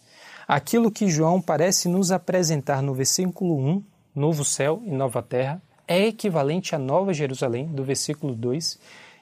[0.47, 3.83] Aquilo que João parece nos apresentar no versículo 1,
[4.15, 8.79] novo céu e nova terra, é equivalente à nova Jerusalém, do versículo 2,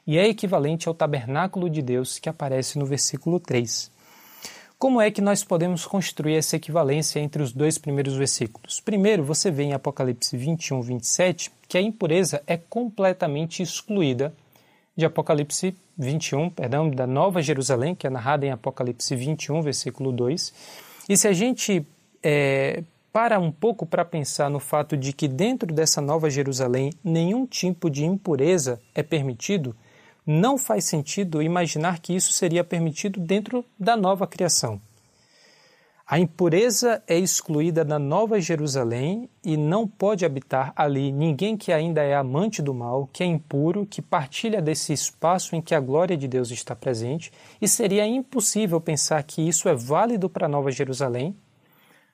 [0.06, 3.90] e é equivalente ao tabernáculo de Deus que aparece no versículo 3.
[4.78, 8.80] Como é que nós podemos construir essa equivalência entre os dois primeiros versículos?
[8.80, 14.34] Primeiro, você vê em Apocalipse 21, 27 que a impureza é completamente excluída
[14.96, 20.52] de Apocalipse 21, perdão, da Nova Jerusalém, que é narrada em Apocalipse 21, versículo 2.
[21.08, 21.86] E se a gente
[22.20, 27.44] é, para um pouco para pensar no fato de que dentro dessa Nova Jerusalém nenhum
[27.44, 29.76] tipo de impureza é permitido,
[30.26, 34.80] não faz sentido imaginar que isso seria permitido dentro da nova criação.
[36.06, 42.02] A impureza é excluída da Nova Jerusalém e não pode habitar ali ninguém que ainda
[42.02, 46.16] é amante do mal, que é impuro, que partilha desse espaço em que a glória
[46.16, 50.70] de Deus está presente, e seria impossível pensar que isso é válido para a Nova
[50.70, 51.34] Jerusalém,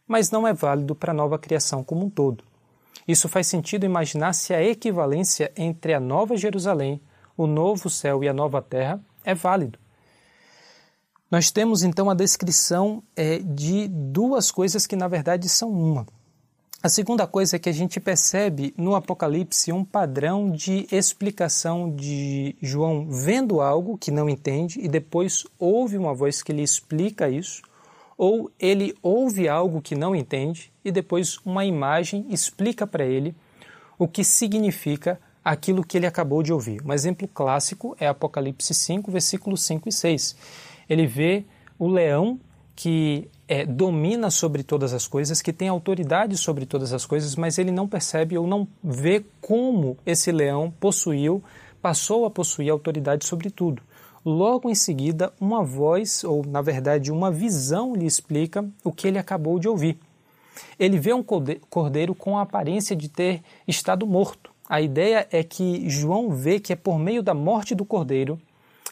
[0.09, 2.43] mas não é válido para a nova criação como um todo.
[3.07, 7.01] Isso faz sentido imaginar se a equivalência entre a Nova Jerusalém
[7.39, 9.79] o novo céu e a nova terra é válido.
[11.31, 16.05] Nós temos então a descrição é, de duas coisas que na verdade são uma.
[16.83, 22.57] A segunda coisa é que a gente percebe no Apocalipse um padrão de explicação de
[22.63, 27.63] João vendo algo que não entende e depois ouve uma voz que lhe explica isso,
[28.19, 33.33] ou ele ouve algo que não entende e depois uma imagem explica para ele
[33.97, 36.83] o que significa aquilo que ele acabou de ouvir.
[36.85, 40.37] Um exemplo clássico é Apocalipse 5, versículos 5 e 6.
[40.91, 41.45] Ele vê
[41.79, 42.41] o leão
[42.75, 47.57] que é, domina sobre todas as coisas, que tem autoridade sobre todas as coisas, mas
[47.57, 51.43] ele não percebe ou não vê como esse leão possuiu,
[51.81, 53.83] passou a possuir autoridade sobre tudo.
[54.25, 59.19] Logo em seguida, uma voz, ou na verdade uma visão, lhe explica o que ele
[59.19, 59.99] acabou de ouvir.
[60.79, 64.51] Ele vê um cordeiro com a aparência de ter estado morto.
[64.69, 68.41] A ideia é que João vê que é por meio da morte do cordeiro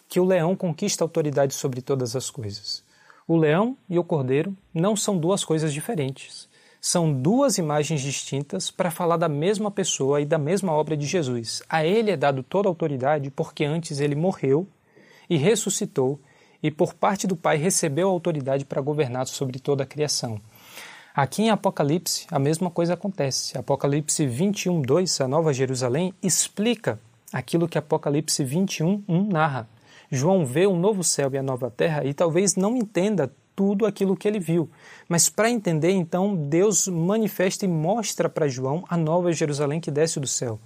[0.09, 2.85] que o leão conquista autoridade sobre todas as coisas.
[3.27, 6.49] O leão e o cordeiro não são duas coisas diferentes.
[6.81, 11.61] São duas imagens distintas para falar da mesma pessoa e da mesma obra de Jesus.
[11.69, 14.69] A ele é dado toda a autoridade porque antes ele morreu
[15.29, 16.20] e ressuscitou
[16.62, 20.40] e por parte do Pai recebeu autoridade para governar sobre toda a criação.
[21.14, 23.56] Aqui em Apocalipse, a mesma coisa acontece.
[23.56, 27.00] Apocalipse 21, 2, a Nova Jerusalém, explica
[27.33, 29.68] aquilo que Apocalipse 21, 1 narra.
[30.10, 34.16] João vê o novo céu e a nova terra e talvez não entenda tudo aquilo
[34.16, 34.70] que ele viu.
[35.08, 40.20] Mas para entender, então, Deus manifesta e mostra para João a nova Jerusalém que desce
[40.20, 40.60] do céu.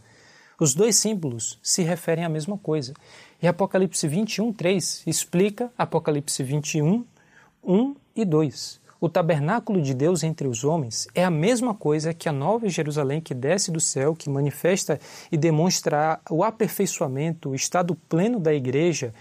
[0.58, 2.92] Os dois símbolos se referem à mesma coisa.
[3.43, 7.05] E Apocalipse 21, 3 explica Apocalipse 21,
[7.64, 8.80] 1 e 2.
[9.01, 13.18] O tabernáculo de Deus entre os homens é a mesma coisa que a nova Jerusalém
[13.18, 15.01] que desce do céu, que manifesta
[15.32, 19.14] e demonstra o aperfeiçoamento, o estado pleno da igreja,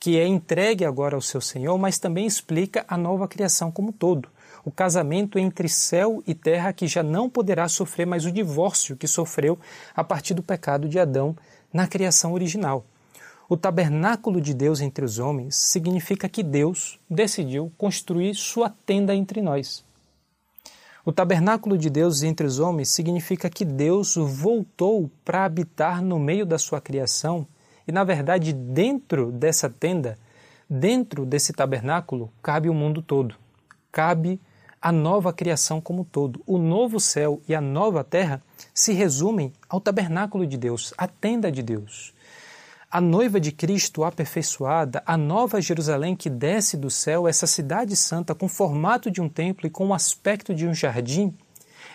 [0.00, 3.92] que é entregue agora ao seu Senhor, mas também explica a nova criação como um
[3.92, 4.28] todo
[4.64, 9.06] o casamento entre céu e terra que já não poderá sofrer mais o divórcio que
[9.06, 9.58] sofreu
[9.94, 11.36] a partir do pecado de Adão
[11.72, 12.84] na criação original.
[13.52, 19.42] O tabernáculo de Deus entre os homens significa que Deus decidiu construir sua tenda entre
[19.42, 19.84] nós.
[21.04, 26.46] O tabernáculo de Deus entre os homens significa que Deus voltou para habitar no meio
[26.46, 27.44] da sua criação
[27.88, 30.16] e, na verdade, dentro dessa tenda,
[30.68, 33.34] dentro desse tabernáculo, cabe o mundo todo.
[33.90, 34.40] Cabe
[34.80, 36.40] a nova criação como um todo.
[36.46, 38.40] O novo céu e a nova terra
[38.72, 42.14] se resumem ao tabernáculo de Deus, à tenda de Deus.
[42.92, 48.34] A noiva de Cristo aperfeiçoada, a nova Jerusalém que desce do céu, essa cidade santa
[48.34, 51.32] com formato de um templo e com o aspecto de um jardim,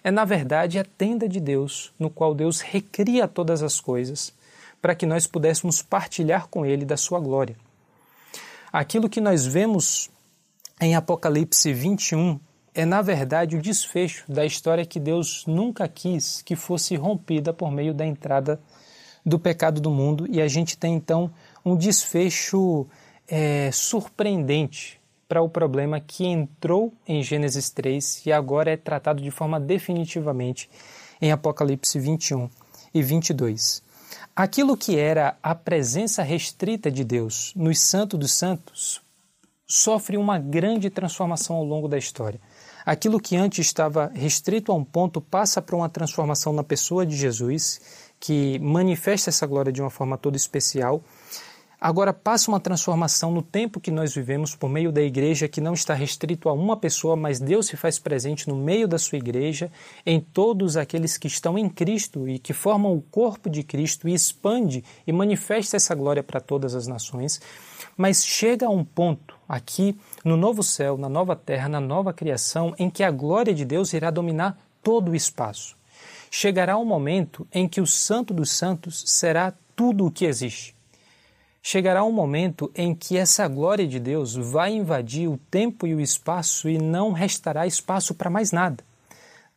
[0.01, 4.33] é na verdade a tenda de Deus, no qual Deus recria todas as coisas,
[4.81, 7.57] para que nós pudéssemos partilhar com Ele da sua glória.
[8.71, 10.09] Aquilo que nós vemos
[10.79, 12.39] em Apocalipse 21
[12.73, 17.69] é, na verdade, o desfecho da história que Deus nunca quis que fosse rompida por
[17.69, 18.61] meio da entrada
[19.25, 20.27] do pecado do mundo.
[20.29, 21.31] E a gente tem, então,
[21.63, 22.87] um desfecho
[23.27, 29.31] é, surpreendente para o problema que entrou em Gênesis 3 e agora é tratado de
[29.31, 30.69] forma definitivamente
[31.21, 32.49] em Apocalipse 21
[32.93, 33.81] e 22.
[34.35, 39.01] Aquilo que era a presença restrita de Deus nos Santos dos Santos
[39.65, 42.39] sofre uma grande transformação ao longo da história.
[42.85, 47.15] Aquilo que antes estava restrito a um ponto passa para uma transformação na pessoa de
[47.15, 47.81] Jesus,
[48.19, 51.03] que manifesta essa glória de uma forma toda especial.
[51.79, 55.73] Agora passa uma transformação no tempo que nós vivemos por meio da igreja, que não
[55.73, 59.71] está restrito a uma pessoa, mas Deus se faz presente no meio da sua igreja,
[60.05, 64.13] em todos aqueles que estão em Cristo e que formam o corpo de Cristo e
[64.13, 67.41] expande e manifesta essa glória para todas as nações.
[67.95, 72.73] Mas chega a um ponto aqui no novo céu, na nova terra, na nova criação,
[72.79, 75.75] em que a glória de Deus irá dominar todo o espaço.
[76.37, 80.75] Chegará um momento em que o Santo dos Santos será tudo o que existe.
[81.63, 86.01] Chegará um momento em que essa glória de Deus vai invadir o tempo e o
[86.01, 88.83] espaço e não restará espaço para mais nada.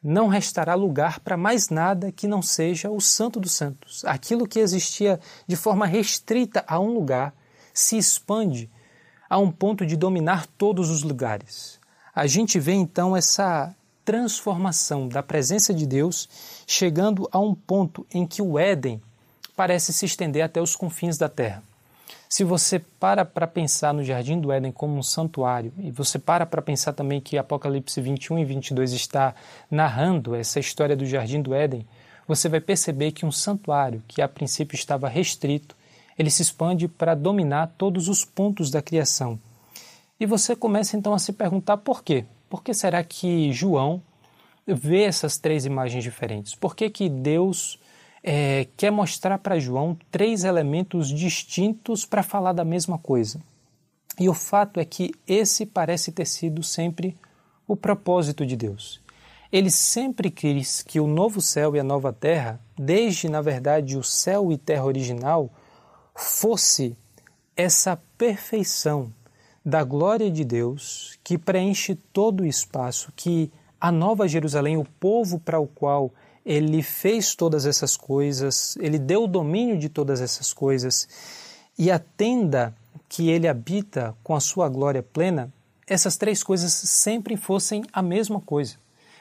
[0.00, 4.04] Não restará lugar para mais nada que não seja o Santo dos Santos.
[4.04, 5.18] Aquilo que existia
[5.48, 7.34] de forma restrita a um lugar
[7.74, 8.70] se expande
[9.28, 11.80] a um ponto de dominar todos os lugares.
[12.14, 13.74] A gente vê então essa
[14.08, 16.26] transformação da presença de Deus
[16.66, 19.02] chegando a um ponto em que o Éden
[19.54, 21.62] parece se estender até os confins da terra.
[22.26, 26.46] Se você para para pensar no Jardim do Éden como um santuário, e você para
[26.46, 29.34] para pensar também que Apocalipse 21 e 22 está
[29.70, 31.86] narrando essa história do Jardim do Éden,
[32.26, 35.76] você vai perceber que um santuário que a princípio estava restrito
[36.18, 39.38] ele se expande para dominar todos os pontos da criação.
[40.18, 42.24] E você começa então a se perguntar por quê?
[42.48, 44.02] Por que será que João
[44.66, 46.54] vê essas três imagens diferentes?
[46.54, 47.78] Por que, que Deus
[48.22, 53.40] é, quer mostrar para João três elementos distintos para falar da mesma coisa?
[54.18, 57.16] E o fato é que esse parece ter sido sempre
[57.66, 59.00] o propósito de Deus.
[59.52, 64.02] Ele sempre quis que o novo céu e a nova terra, desde na verdade o
[64.02, 65.50] céu e terra original,
[66.14, 66.96] fosse
[67.56, 69.12] essa perfeição
[69.64, 73.50] da glória de Deus que preenche todo o espaço, que
[73.80, 76.12] a Nova Jerusalém, o povo para o qual
[76.44, 81.08] ele fez todas essas coisas, ele deu o domínio de todas essas coisas,
[81.78, 82.74] e a tenda
[83.08, 85.52] que ele habita com a sua glória plena,
[85.86, 88.76] essas três coisas sempre fossem a mesma coisa.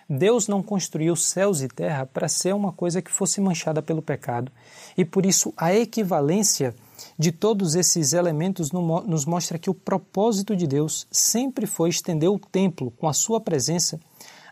[0.10, 4.52] Deus não construiu céus e terra para ser uma coisa que fosse manchada pelo pecado.
[4.98, 6.74] E por isso a equivalência
[7.18, 12.38] de todos esses elementos nos mostra que o propósito de Deus sempre foi estender o
[12.38, 14.00] templo com a sua presença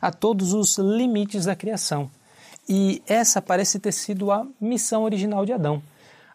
[0.02, 2.10] a todos os limites da criação.
[2.68, 5.82] E essa parece ter sido a missão original de Adão.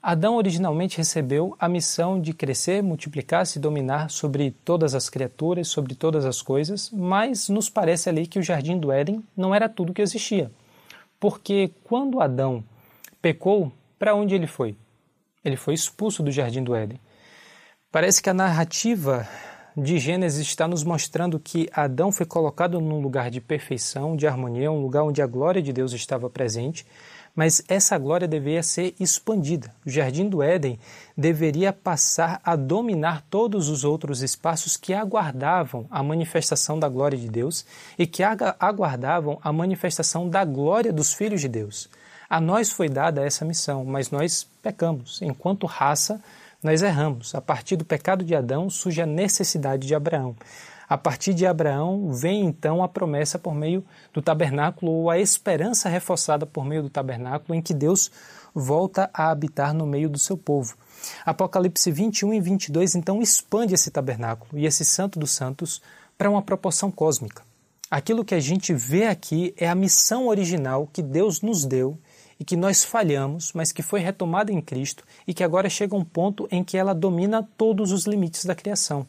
[0.03, 5.95] Adão originalmente recebeu a missão de crescer, multiplicar-se e dominar sobre todas as criaturas, sobre
[5.95, 9.93] todas as coisas, mas nos parece ali que o jardim do Éden não era tudo
[9.93, 10.51] que existia.
[11.19, 12.65] Porque quando Adão
[13.21, 14.75] pecou, para onde ele foi?
[15.45, 17.01] Ele foi expulso do jardim do Éden.
[17.91, 19.29] Parece que a narrativa
[19.77, 24.71] de Gênesis está nos mostrando que Adão foi colocado num lugar de perfeição, de harmonia,
[24.71, 26.85] um lugar onde a glória de Deus estava presente,
[27.35, 29.73] mas essa glória deveria ser expandida.
[29.87, 30.79] O jardim do Éden
[31.17, 37.29] deveria passar a dominar todos os outros espaços que aguardavam a manifestação da glória de
[37.29, 37.65] Deus
[37.99, 41.89] e que aguardavam a manifestação da glória dos filhos de Deus.
[42.29, 45.21] A nós foi dada essa missão, mas nós pecamos.
[45.23, 46.21] Enquanto raça,
[46.63, 47.35] nós erramos.
[47.35, 50.37] A partir do pecado de Adão surge a necessidade de Abraão.
[50.89, 55.89] A partir de Abraão vem então a promessa por meio do tabernáculo ou a esperança
[55.89, 58.11] reforçada por meio do tabernáculo em que Deus
[58.53, 60.77] volta a habitar no meio do seu povo.
[61.25, 65.81] Apocalipse 21 e 22 então expande esse tabernáculo e esse santo dos santos
[66.19, 67.43] para uma proporção cósmica.
[67.89, 71.97] Aquilo que a gente vê aqui é a missão original que Deus nos deu
[72.41, 76.05] e que nós falhamos, mas que foi retomada em Cristo e que agora chega um
[76.05, 79.07] ponto em que ela domina todos os limites da criação.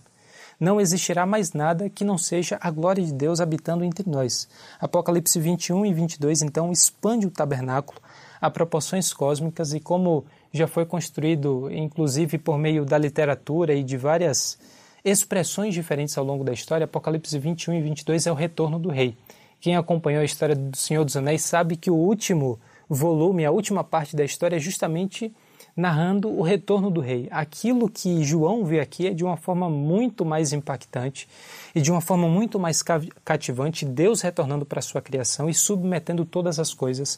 [0.59, 4.49] Não existirá mais nada que não seja a glória de Deus habitando entre nós.
[4.79, 7.99] Apocalipse 21 e 22 então expande o tabernáculo
[8.39, 13.95] a proporções cósmicas e como já foi construído inclusive por meio da literatura e de
[13.95, 14.59] várias
[15.05, 19.15] expressões diferentes ao longo da história, Apocalipse 21 e 22 é o retorno do rei.
[19.59, 22.59] Quem acompanhou a história do Senhor dos Anéis sabe que o último
[22.93, 25.33] volume, a última parte da história, é justamente
[25.75, 27.29] narrando o retorno do rei.
[27.31, 31.25] Aquilo que João vê aqui é de uma forma muito mais impactante
[31.73, 32.83] e de uma forma muito mais
[33.23, 37.17] cativante, Deus retornando para a sua criação e submetendo todas as coisas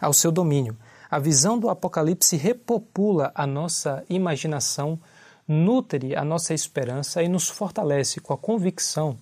[0.00, 0.76] ao seu domínio.
[1.08, 4.98] A visão do Apocalipse repopula a nossa imaginação,
[5.46, 9.16] nutre a nossa esperança e nos fortalece com a convicção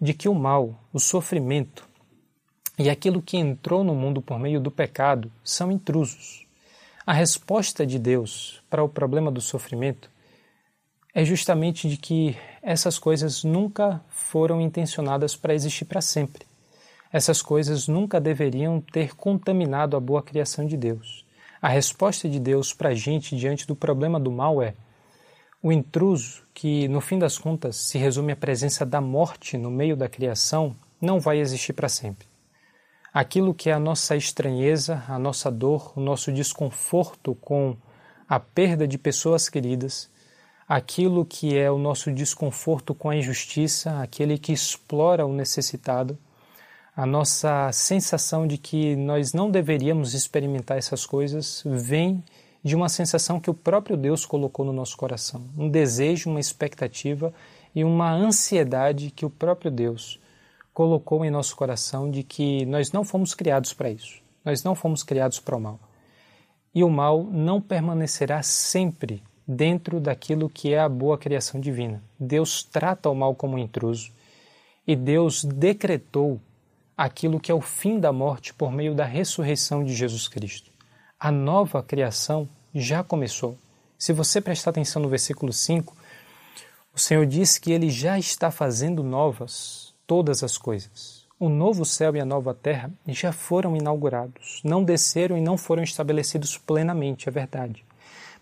[0.00, 1.86] de que o mal, o sofrimento,
[2.78, 6.44] e aquilo que entrou no mundo por meio do pecado são intrusos.
[7.06, 10.10] A resposta de Deus para o problema do sofrimento
[11.14, 16.44] é justamente de que essas coisas nunca foram intencionadas para existir para sempre.
[17.12, 21.24] Essas coisas nunca deveriam ter contaminado a boa criação de Deus.
[21.62, 24.74] A resposta de Deus para a gente diante do problema do mal é
[25.62, 29.96] o intruso, que no fim das contas se resume à presença da morte no meio
[29.96, 32.33] da criação, não vai existir para sempre
[33.14, 37.76] aquilo que é a nossa estranheza, a nossa dor, o nosso desconforto com
[38.28, 40.10] a perda de pessoas queridas,
[40.68, 46.18] aquilo que é o nosso desconforto com a injustiça, aquele que explora o necessitado,
[46.96, 52.22] a nossa sensação de que nós não deveríamos experimentar essas coisas vem
[52.64, 57.32] de uma sensação que o próprio Deus colocou no nosso coração, um desejo, uma expectativa
[57.74, 60.18] e uma ansiedade que o próprio Deus
[60.74, 64.20] colocou em nosso coração de que nós não fomos criados para isso.
[64.44, 65.78] Nós não fomos criados para o mal.
[66.74, 72.02] E o mal não permanecerá sempre dentro daquilo que é a boa criação divina.
[72.18, 74.10] Deus trata o mal como um intruso
[74.86, 76.40] e Deus decretou
[76.96, 80.70] aquilo que é o fim da morte por meio da ressurreição de Jesus Cristo.
[81.18, 83.56] A nova criação já começou.
[83.96, 85.96] Se você prestar atenção no versículo 5,
[86.92, 91.24] o Senhor diz que ele já está fazendo novas todas as coisas.
[91.38, 95.82] O novo céu e a nova terra já foram inaugurados, não desceram e não foram
[95.82, 97.84] estabelecidos plenamente, é verdade.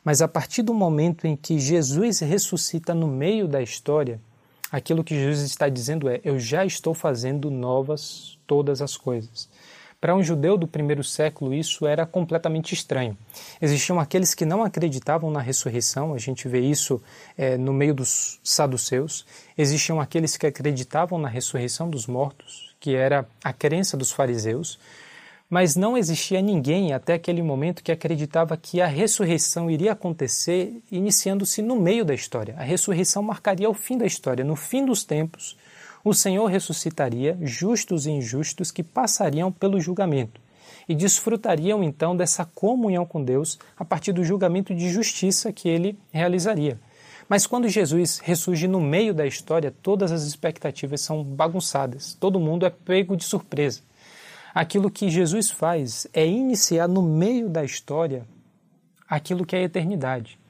[0.05, 4.21] Mas a partir do momento em que Jesus ressuscita no meio da história,
[4.71, 9.49] aquilo que Jesus está dizendo é: Eu já estou fazendo novas todas as coisas.
[10.03, 13.17] Para um judeu do primeiro século, isso era completamente estranho.
[13.61, 17.01] Existiam aqueles que não acreditavam na ressurreição, a gente vê isso
[17.39, 19.25] é, no meio dos saduceus.
[19.57, 24.77] Existiam aqueles que acreditavam na ressurreição dos mortos, que era a crença dos fariseus.
[25.49, 31.63] Mas não existia ninguém até aquele momento que acreditava que a ressurreição iria acontecer iniciando-se
[31.63, 32.57] no meio da história.
[32.59, 34.45] A ressurreição marcaria o fim da história.
[34.45, 35.57] No fim dos tempos,
[36.05, 40.41] o Senhor ressuscitaria justos e injustos que passariam pelo julgamento
[40.89, 45.97] e desfrutariam então dessa comunhão com Deus a partir do julgamento de justiça que ele
[46.11, 46.79] realizaria.
[47.29, 52.67] Mas quando Jesus ressurge no meio da história, todas as expectativas são bagunçadas, todo mundo
[52.67, 53.81] é pego de surpresa.
[54.53, 58.27] Aquilo que Jesus faz é iniciar no meio da história
[59.09, 60.42] aquilo que é a eternidade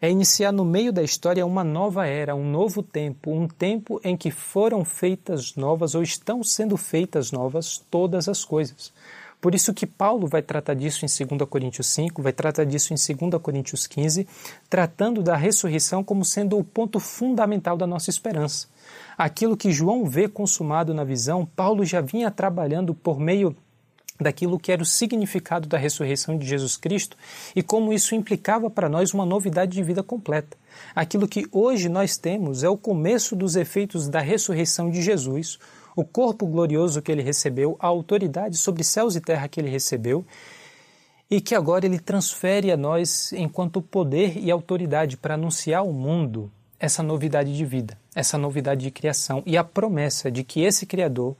[0.00, 4.16] é iniciar no meio da história uma nova era, um novo tempo, um tempo em
[4.16, 8.92] que foram feitas novas ou estão sendo feitas novas todas as coisas.
[9.40, 13.16] Por isso que Paulo vai tratar disso em 2 Coríntios 5, vai tratar disso em
[13.30, 14.26] 2 Coríntios 15,
[14.68, 18.68] tratando da ressurreição como sendo o ponto fundamental da nossa esperança.
[19.16, 23.56] Aquilo que João vê consumado na visão, Paulo já vinha trabalhando por meio
[24.20, 27.16] daquilo que era o significado da ressurreição de Jesus Cristo
[27.56, 30.56] e como isso implicava para nós uma novidade de vida completa.
[30.94, 35.58] Aquilo que hoje nós temos é o começo dos efeitos da ressurreição de Jesus,
[35.96, 40.24] o corpo glorioso que ele recebeu, a autoridade sobre céus e terra que ele recebeu,
[41.30, 46.50] e que agora ele transfere a nós enquanto poder e autoridade para anunciar ao mundo
[46.78, 51.36] essa novidade de vida, essa novidade de criação e a promessa de que esse Criador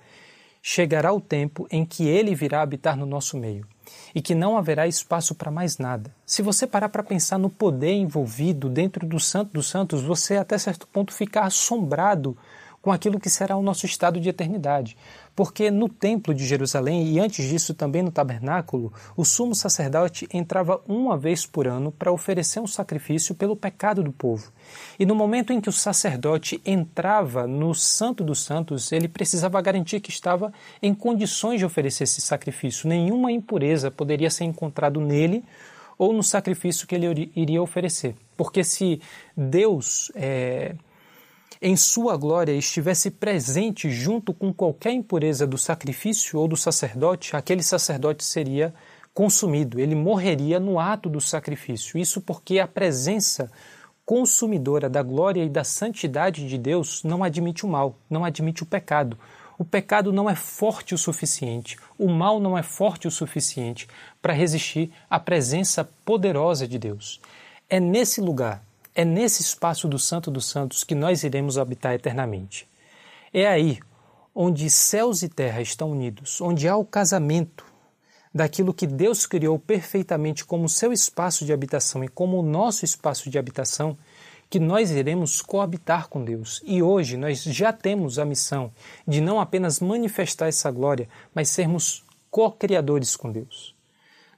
[0.63, 3.67] chegará o tempo em que ele virá habitar no nosso meio
[4.15, 6.15] e que não haverá espaço para mais nada.
[6.25, 10.57] Se você parar para pensar no poder envolvido dentro do Santo dos Santos, você até
[10.59, 12.37] certo ponto fica assombrado
[12.83, 14.97] com aquilo que será o nosso estado de eternidade.
[15.37, 20.81] Porque no Templo de Jerusalém e antes disso também no tabernáculo, o sumo sacerdote entrava
[20.89, 24.51] uma vez por ano para oferecer um sacrifício pelo pecado do povo.
[24.99, 30.01] E no momento em que o sacerdote entrava no Santo dos Santos, ele precisava garantir
[30.01, 30.53] que estava
[30.83, 32.89] em condições de oferecer esse sacrifício.
[32.89, 35.45] Nenhuma impureza poderia ser encontrado nele
[35.97, 38.14] ou no sacrifício que ele iria oferecer.
[38.37, 39.01] Porque se
[39.37, 40.11] Deus.
[40.14, 40.74] É,
[41.63, 47.63] em sua glória estivesse presente junto com qualquer impureza do sacrifício ou do sacerdote, aquele
[47.63, 48.73] sacerdote seria
[49.13, 51.99] consumido, ele morreria no ato do sacrifício.
[51.99, 53.51] Isso porque a presença
[54.07, 58.67] consumidora da glória e da santidade de Deus não admite o mal, não admite o
[58.67, 59.19] pecado.
[59.59, 63.87] O pecado não é forte o suficiente, o mal não é forte o suficiente
[64.23, 67.21] para resistir à presença poderosa de Deus.
[67.69, 72.68] É nesse lugar é nesse espaço do Santo dos Santos que nós iremos habitar eternamente.
[73.32, 73.78] É aí
[74.34, 77.64] onde céus e terra estão unidos, onde há o casamento
[78.32, 83.28] daquilo que Deus criou perfeitamente como seu espaço de habitação e como o nosso espaço
[83.28, 83.97] de habitação,
[84.49, 86.61] que nós iremos coabitar com Deus.
[86.64, 88.72] E hoje nós já temos a missão
[89.07, 93.80] de não apenas manifestar essa glória, mas sermos co-criadores com Deus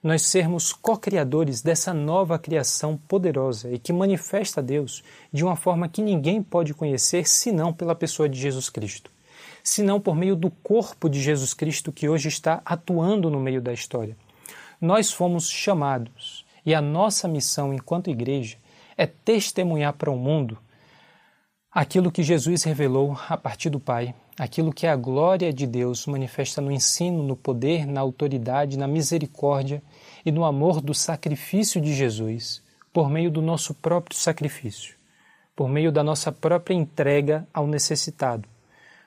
[0.02, 6.02] nós sermos co-criadores dessa nova criação poderosa e que manifesta Deus de uma forma que
[6.02, 9.12] ninguém pode conhecer senão pela pessoa de Jesus Cristo,
[9.62, 13.72] senão por meio do corpo de Jesus Cristo que hoje está atuando no meio da
[13.72, 14.16] história.
[14.80, 18.56] Nós fomos chamados e a nossa missão enquanto igreja
[18.96, 20.58] é testemunhar para o mundo
[21.72, 26.60] aquilo que Jesus revelou a partir do Pai aquilo que a glória de Deus manifesta
[26.60, 29.82] no ensino, no poder, na autoridade, na misericórdia
[30.24, 32.62] e no amor do sacrifício de Jesus,
[32.92, 34.94] por meio do nosso próprio sacrifício,
[35.54, 38.48] por meio da nossa própria entrega ao necessitado,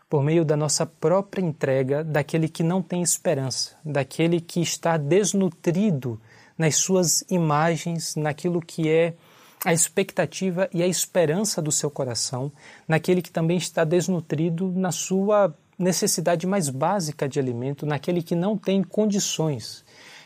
[0.10, 6.22] por meio da nossa própria entrega daquele que não tem esperança, daquele que está desnutrido
[6.58, 9.16] nas suas imagens, naquilo que é
[9.64, 12.52] a expectativa e a esperança do seu coração
[12.88, 18.58] naquele que também está desnutrido na sua necessidade mais básica de alimento, naquele que não
[18.58, 19.84] tem condições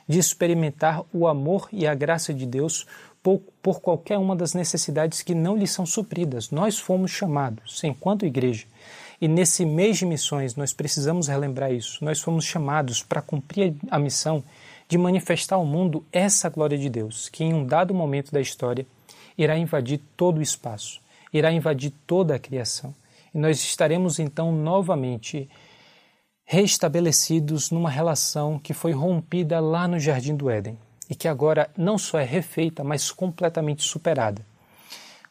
[0.08, 2.86] de experimentar o amor e a graça de Deus
[3.22, 6.50] por, por qualquer uma das necessidades que não lhe são supridas.
[6.52, 8.66] Nós fomos chamados, enquanto igreja,
[9.22, 12.04] e nesse mês de missões nós precisamos relembrar isso.
[12.04, 14.44] Nós fomos chamados para cumprir a missão
[14.88, 18.88] de manifestar ao mundo essa glória de Deus, que em um dado momento da história
[19.40, 21.00] irá invadir todo o espaço,
[21.32, 22.94] irá invadir toda a criação.
[23.34, 25.50] E nós estaremos então novamente
[26.44, 30.78] restabelecidos numa relação que foi rompida lá no Jardim do Éden
[31.10, 34.46] e que agora não só é refeita, mas completamente superada.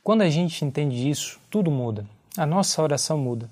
[0.02, 2.06] Quando a gente entende isso, tudo muda.
[2.34, 3.46] A nossa oração muda.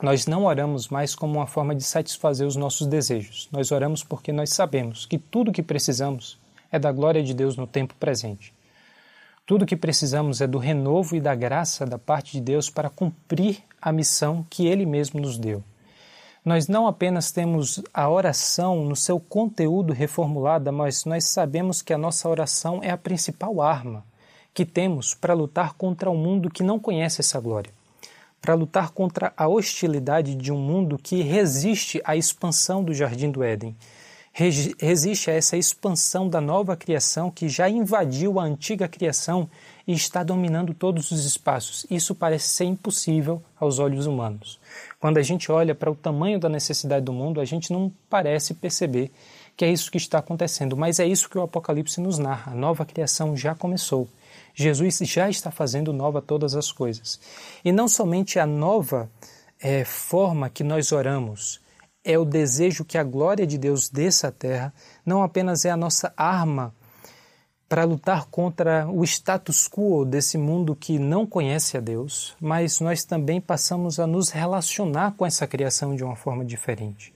[0.00, 3.46] Nós não oramos mais como uma forma de satisfazer os nossos desejos.
[3.52, 6.38] Nós oramos porque nós sabemos que tudo o que precisamos
[6.70, 8.54] é da glória de Deus no tempo presente.
[9.44, 12.88] Tudo o que precisamos é do renovo e da graça da parte de Deus para
[12.88, 15.64] cumprir a missão que Ele mesmo nos deu.
[16.44, 21.98] Nós não apenas temos a oração no seu conteúdo reformulada, mas nós sabemos que a
[21.98, 24.04] nossa oração é a principal arma
[24.54, 27.72] que temos para lutar contra um mundo que não conhece essa glória,
[28.40, 33.42] para lutar contra a hostilidade de um mundo que resiste à expansão do jardim do
[33.42, 33.76] Éden
[34.32, 39.48] resiste a essa expansão da nova criação que já invadiu a antiga criação
[39.86, 41.86] e está dominando todos os espaços.
[41.90, 44.58] Isso parece ser impossível aos olhos humanos.
[44.98, 48.54] Quando a gente olha para o tamanho da necessidade do mundo, a gente não parece
[48.54, 49.10] perceber
[49.54, 52.52] que é isso que está acontecendo, mas é isso que o Apocalipse nos narra.
[52.52, 54.08] A nova criação já começou.
[54.54, 57.20] Jesus já está fazendo nova todas as coisas.
[57.64, 59.10] E não somente a nova
[59.60, 61.60] é, forma que nós oramos,
[62.04, 64.74] é o desejo que a glória de Deus desça à terra,
[65.04, 66.74] não apenas é a nossa arma
[67.68, 73.02] para lutar contra o status quo desse mundo que não conhece a Deus, mas nós
[73.02, 77.14] também passamos a nos relacionar com essa criação de uma forma diferente.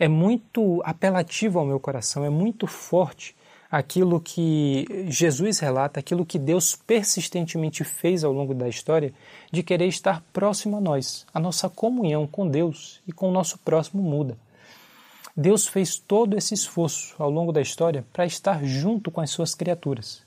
[0.00, 3.36] É muito apelativo ao meu coração, é muito forte
[3.72, 9.14] aquilo que Jesus relata, aquilo que Deus persistentemente fez ao longo da história,
[9.50, 11.24] de querer estar próximo a nós.
[11.32, 14.36] A nossa comunhão com Deus e com o nosso próximo muda.
[15.34, 19.54] Deus fez todo esse esforço ao longo da história para estar junto com as suas
[19.54, 20.22] criaturas.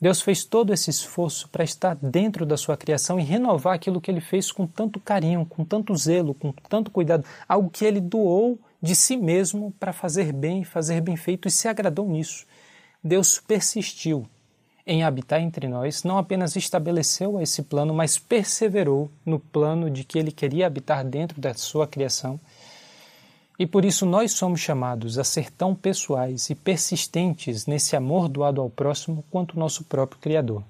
[0.00, 4.10] Deus fez todo esse esforço para estar dentro da sua criação e renovar aquilo que
[4.10, 8.58] ele fez com tanto carinho, com tanto zelo, com tanto cuidado, algo que ele doou
[8.80, 12.46] de si mesmo para fazer bem, fazer bem feito e se agradou nisso.
[13.02, 14.26] Deus persistiu
[14.86, 20.18] em habitar entre nós, não apenas estabeleceu esse plano, mas perseverou no plano de que
[20.18, 22.40] ele queria habitar dentro da sua criação
[23.58, 28.60] e por isso nós somos chamados a ser tão pessoais e persistentes nesse amor doado
[28.60, 30.62] ao próximo quanto o nosso próprio Criador.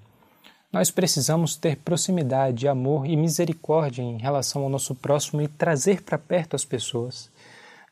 [0.73, 6.17] Nós precisamos ter proximidade, amor e misericórdia em relação ao nosso próximo e trazer para
[6.17, 7.31] perto as pessoas.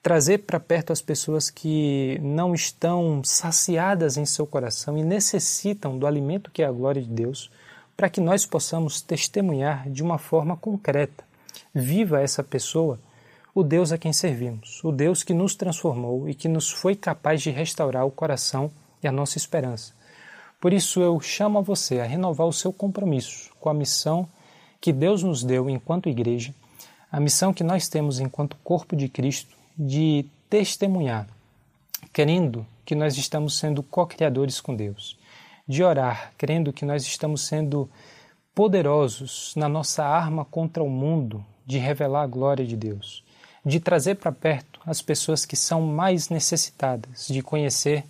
[0.06, 6.06] Trazer para perto as pessoas que não estão saciadas em seu coração e necessitam do
[6.06, 7.50] alimento que é a glória de Deus,
[7.96, 11.24] para que nós possamos testemunhar de uma forma concreta.
[11.74, 13.00] Viva essa pessoa
[13.52, 17.42] o Deus a quem servimos, o Deus que nos transformou e que nos foi capaz
[17.42, 18.70] de restaurar o coração
[19.02, 19.92] e a nossa esperança.
[20.60, 24.28] Por isso eu chamo a você a renovar o seu compromisso com a missão
[24.80, 26.54] que Deus nos deu enquanto igreja,
[27.10, 31.26] a missão que nós temos enquanto corpo de Cristo de testemunhar,
[32.12, 35.18] crendo que nós estamos sendo co-criadores com Deus,
[35.66, 37.88] de orar, crendo que nós estamos sendo
[38.54, 43.26] poderosos na nossa arma contra o mundo de revelar a glória de Deus
[43.66, 48.04] de trazer para perto as pessoas que são mais necessitadas de conhecer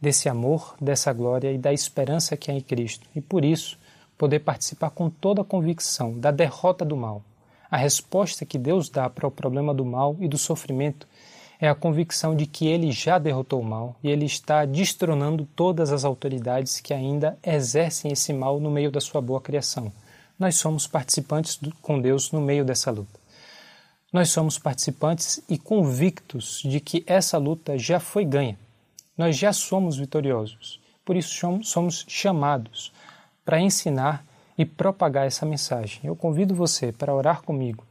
[0.00, 3.06] desse amor, dessa glória e da esperança que há em Cristo.
[3.14, 3.78] E por isso,
[4.16, 7.22] poder participar com toda a convicção da derrota do mal.
[7.70, 11.06] A resposta que Deus dá para o problema do mal e do sofrimento
[11.60, 15.92] é a convicção de que ele já derrotou o mal e ele está destronando todas
[15.92, 19.92] as autoridades que ainda exercem esse mal no meio da sua boa criação.
[20.38, 23.18] Nós somos participantes do, com Deus no meio dessa luta.
[24.12, 28.58] Nós somos participantes e convictos de que essa luta já foi ganha.
[29.16, 30.80] Nós já somos vitoriosos.
[31.04, 32.92] Por isso somos chamados
[33.44, 34.24] para ensinar
[34.56, 36.00] e propagar essa mensagem.
[36.04, 37.84] Eu convido você para orar comigo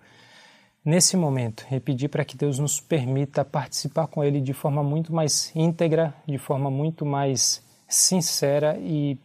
[0.84, 5.14] nesse momento e pedir para que Deus nos permita participar com Ele de forma muito
[5.14, 9.18] mais íntegra, de forma muito mais sincera e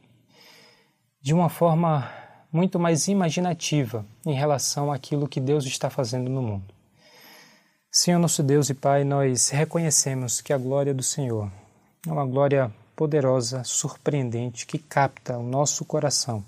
[1.21, 2.11] de uma forma
[2.53, 6.75] muito mais imaginativa em relação àquilo que Deus está fazendo no mundo.
[7.91, 11.51] Senhor nosso Deus e Pai, nós reconhecemos que a glória do Senhor
[12.07, 16.45] é uma glória poderosa, surpreendente, que capta o nosso coração,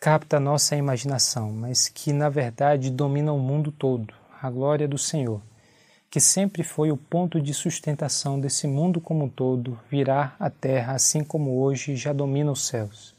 [0.00, 4.96] capta a nossa imaginação, mas que na verdade domina o mundo todo, a glória do
[4.96, 5.42] Senhor,
[6.08, 10.94] que sempre foi o ponto de sustentação desse mundo como um todo, virá à terra
[10.94, 13.14] assim como hoje já domina os céus.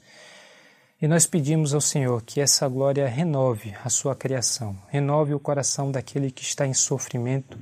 [1.02, 5.92] E nós pedimos ao Senhor que essa glória renove a sua criação, renove o coração
[5.92, 7.58] daquele que está em sofrimento,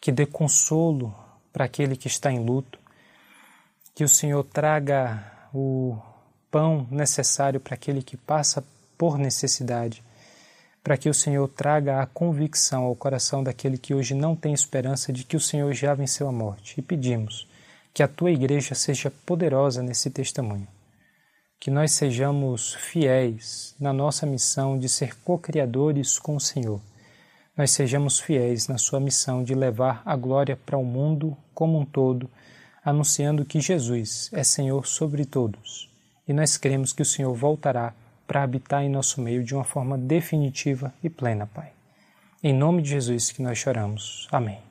[0.00, 1.14] que dê consolo
[1.52, 2.78] para aquele que está em luto,
[3.94, 5.98] que o Senhor traga o
[6.50, 8.64] pão necessário para aquele que passa
[8.96, 10.02] por necessidade,
[10.82, 15.12] para que o Senhor traga a convicção ao coração daquele que hoje não tem esperança
[15.12, 16.78] de que o Senhor já venceu a morte.
[16.78, 17.46] E pedimos
[17.92, 20.68] que a tua igreja seja poderosa nesse testemunho
[21.58, 26.80] que nós sejamos fiéis na nossa missão de ser co-criadores com o Senhor.
[27.56, 31.84] Nós sejamos fiéis na sua missão de levar a glória para o mundo como um
[31.84, 32.30] todo,
[32.84, 35.85] anunciando que Jesus é Senhor sobre todos.
[36.26, 37.94] E nós cremos que o Senhor voltará
[38.26, 41.70] para habitar em nosso meio de uma forma definitiva e plena, Pai.
[42.42, 44.28] Em nome de Jesus que nós choramos.
[44.30, 44.65] Amém.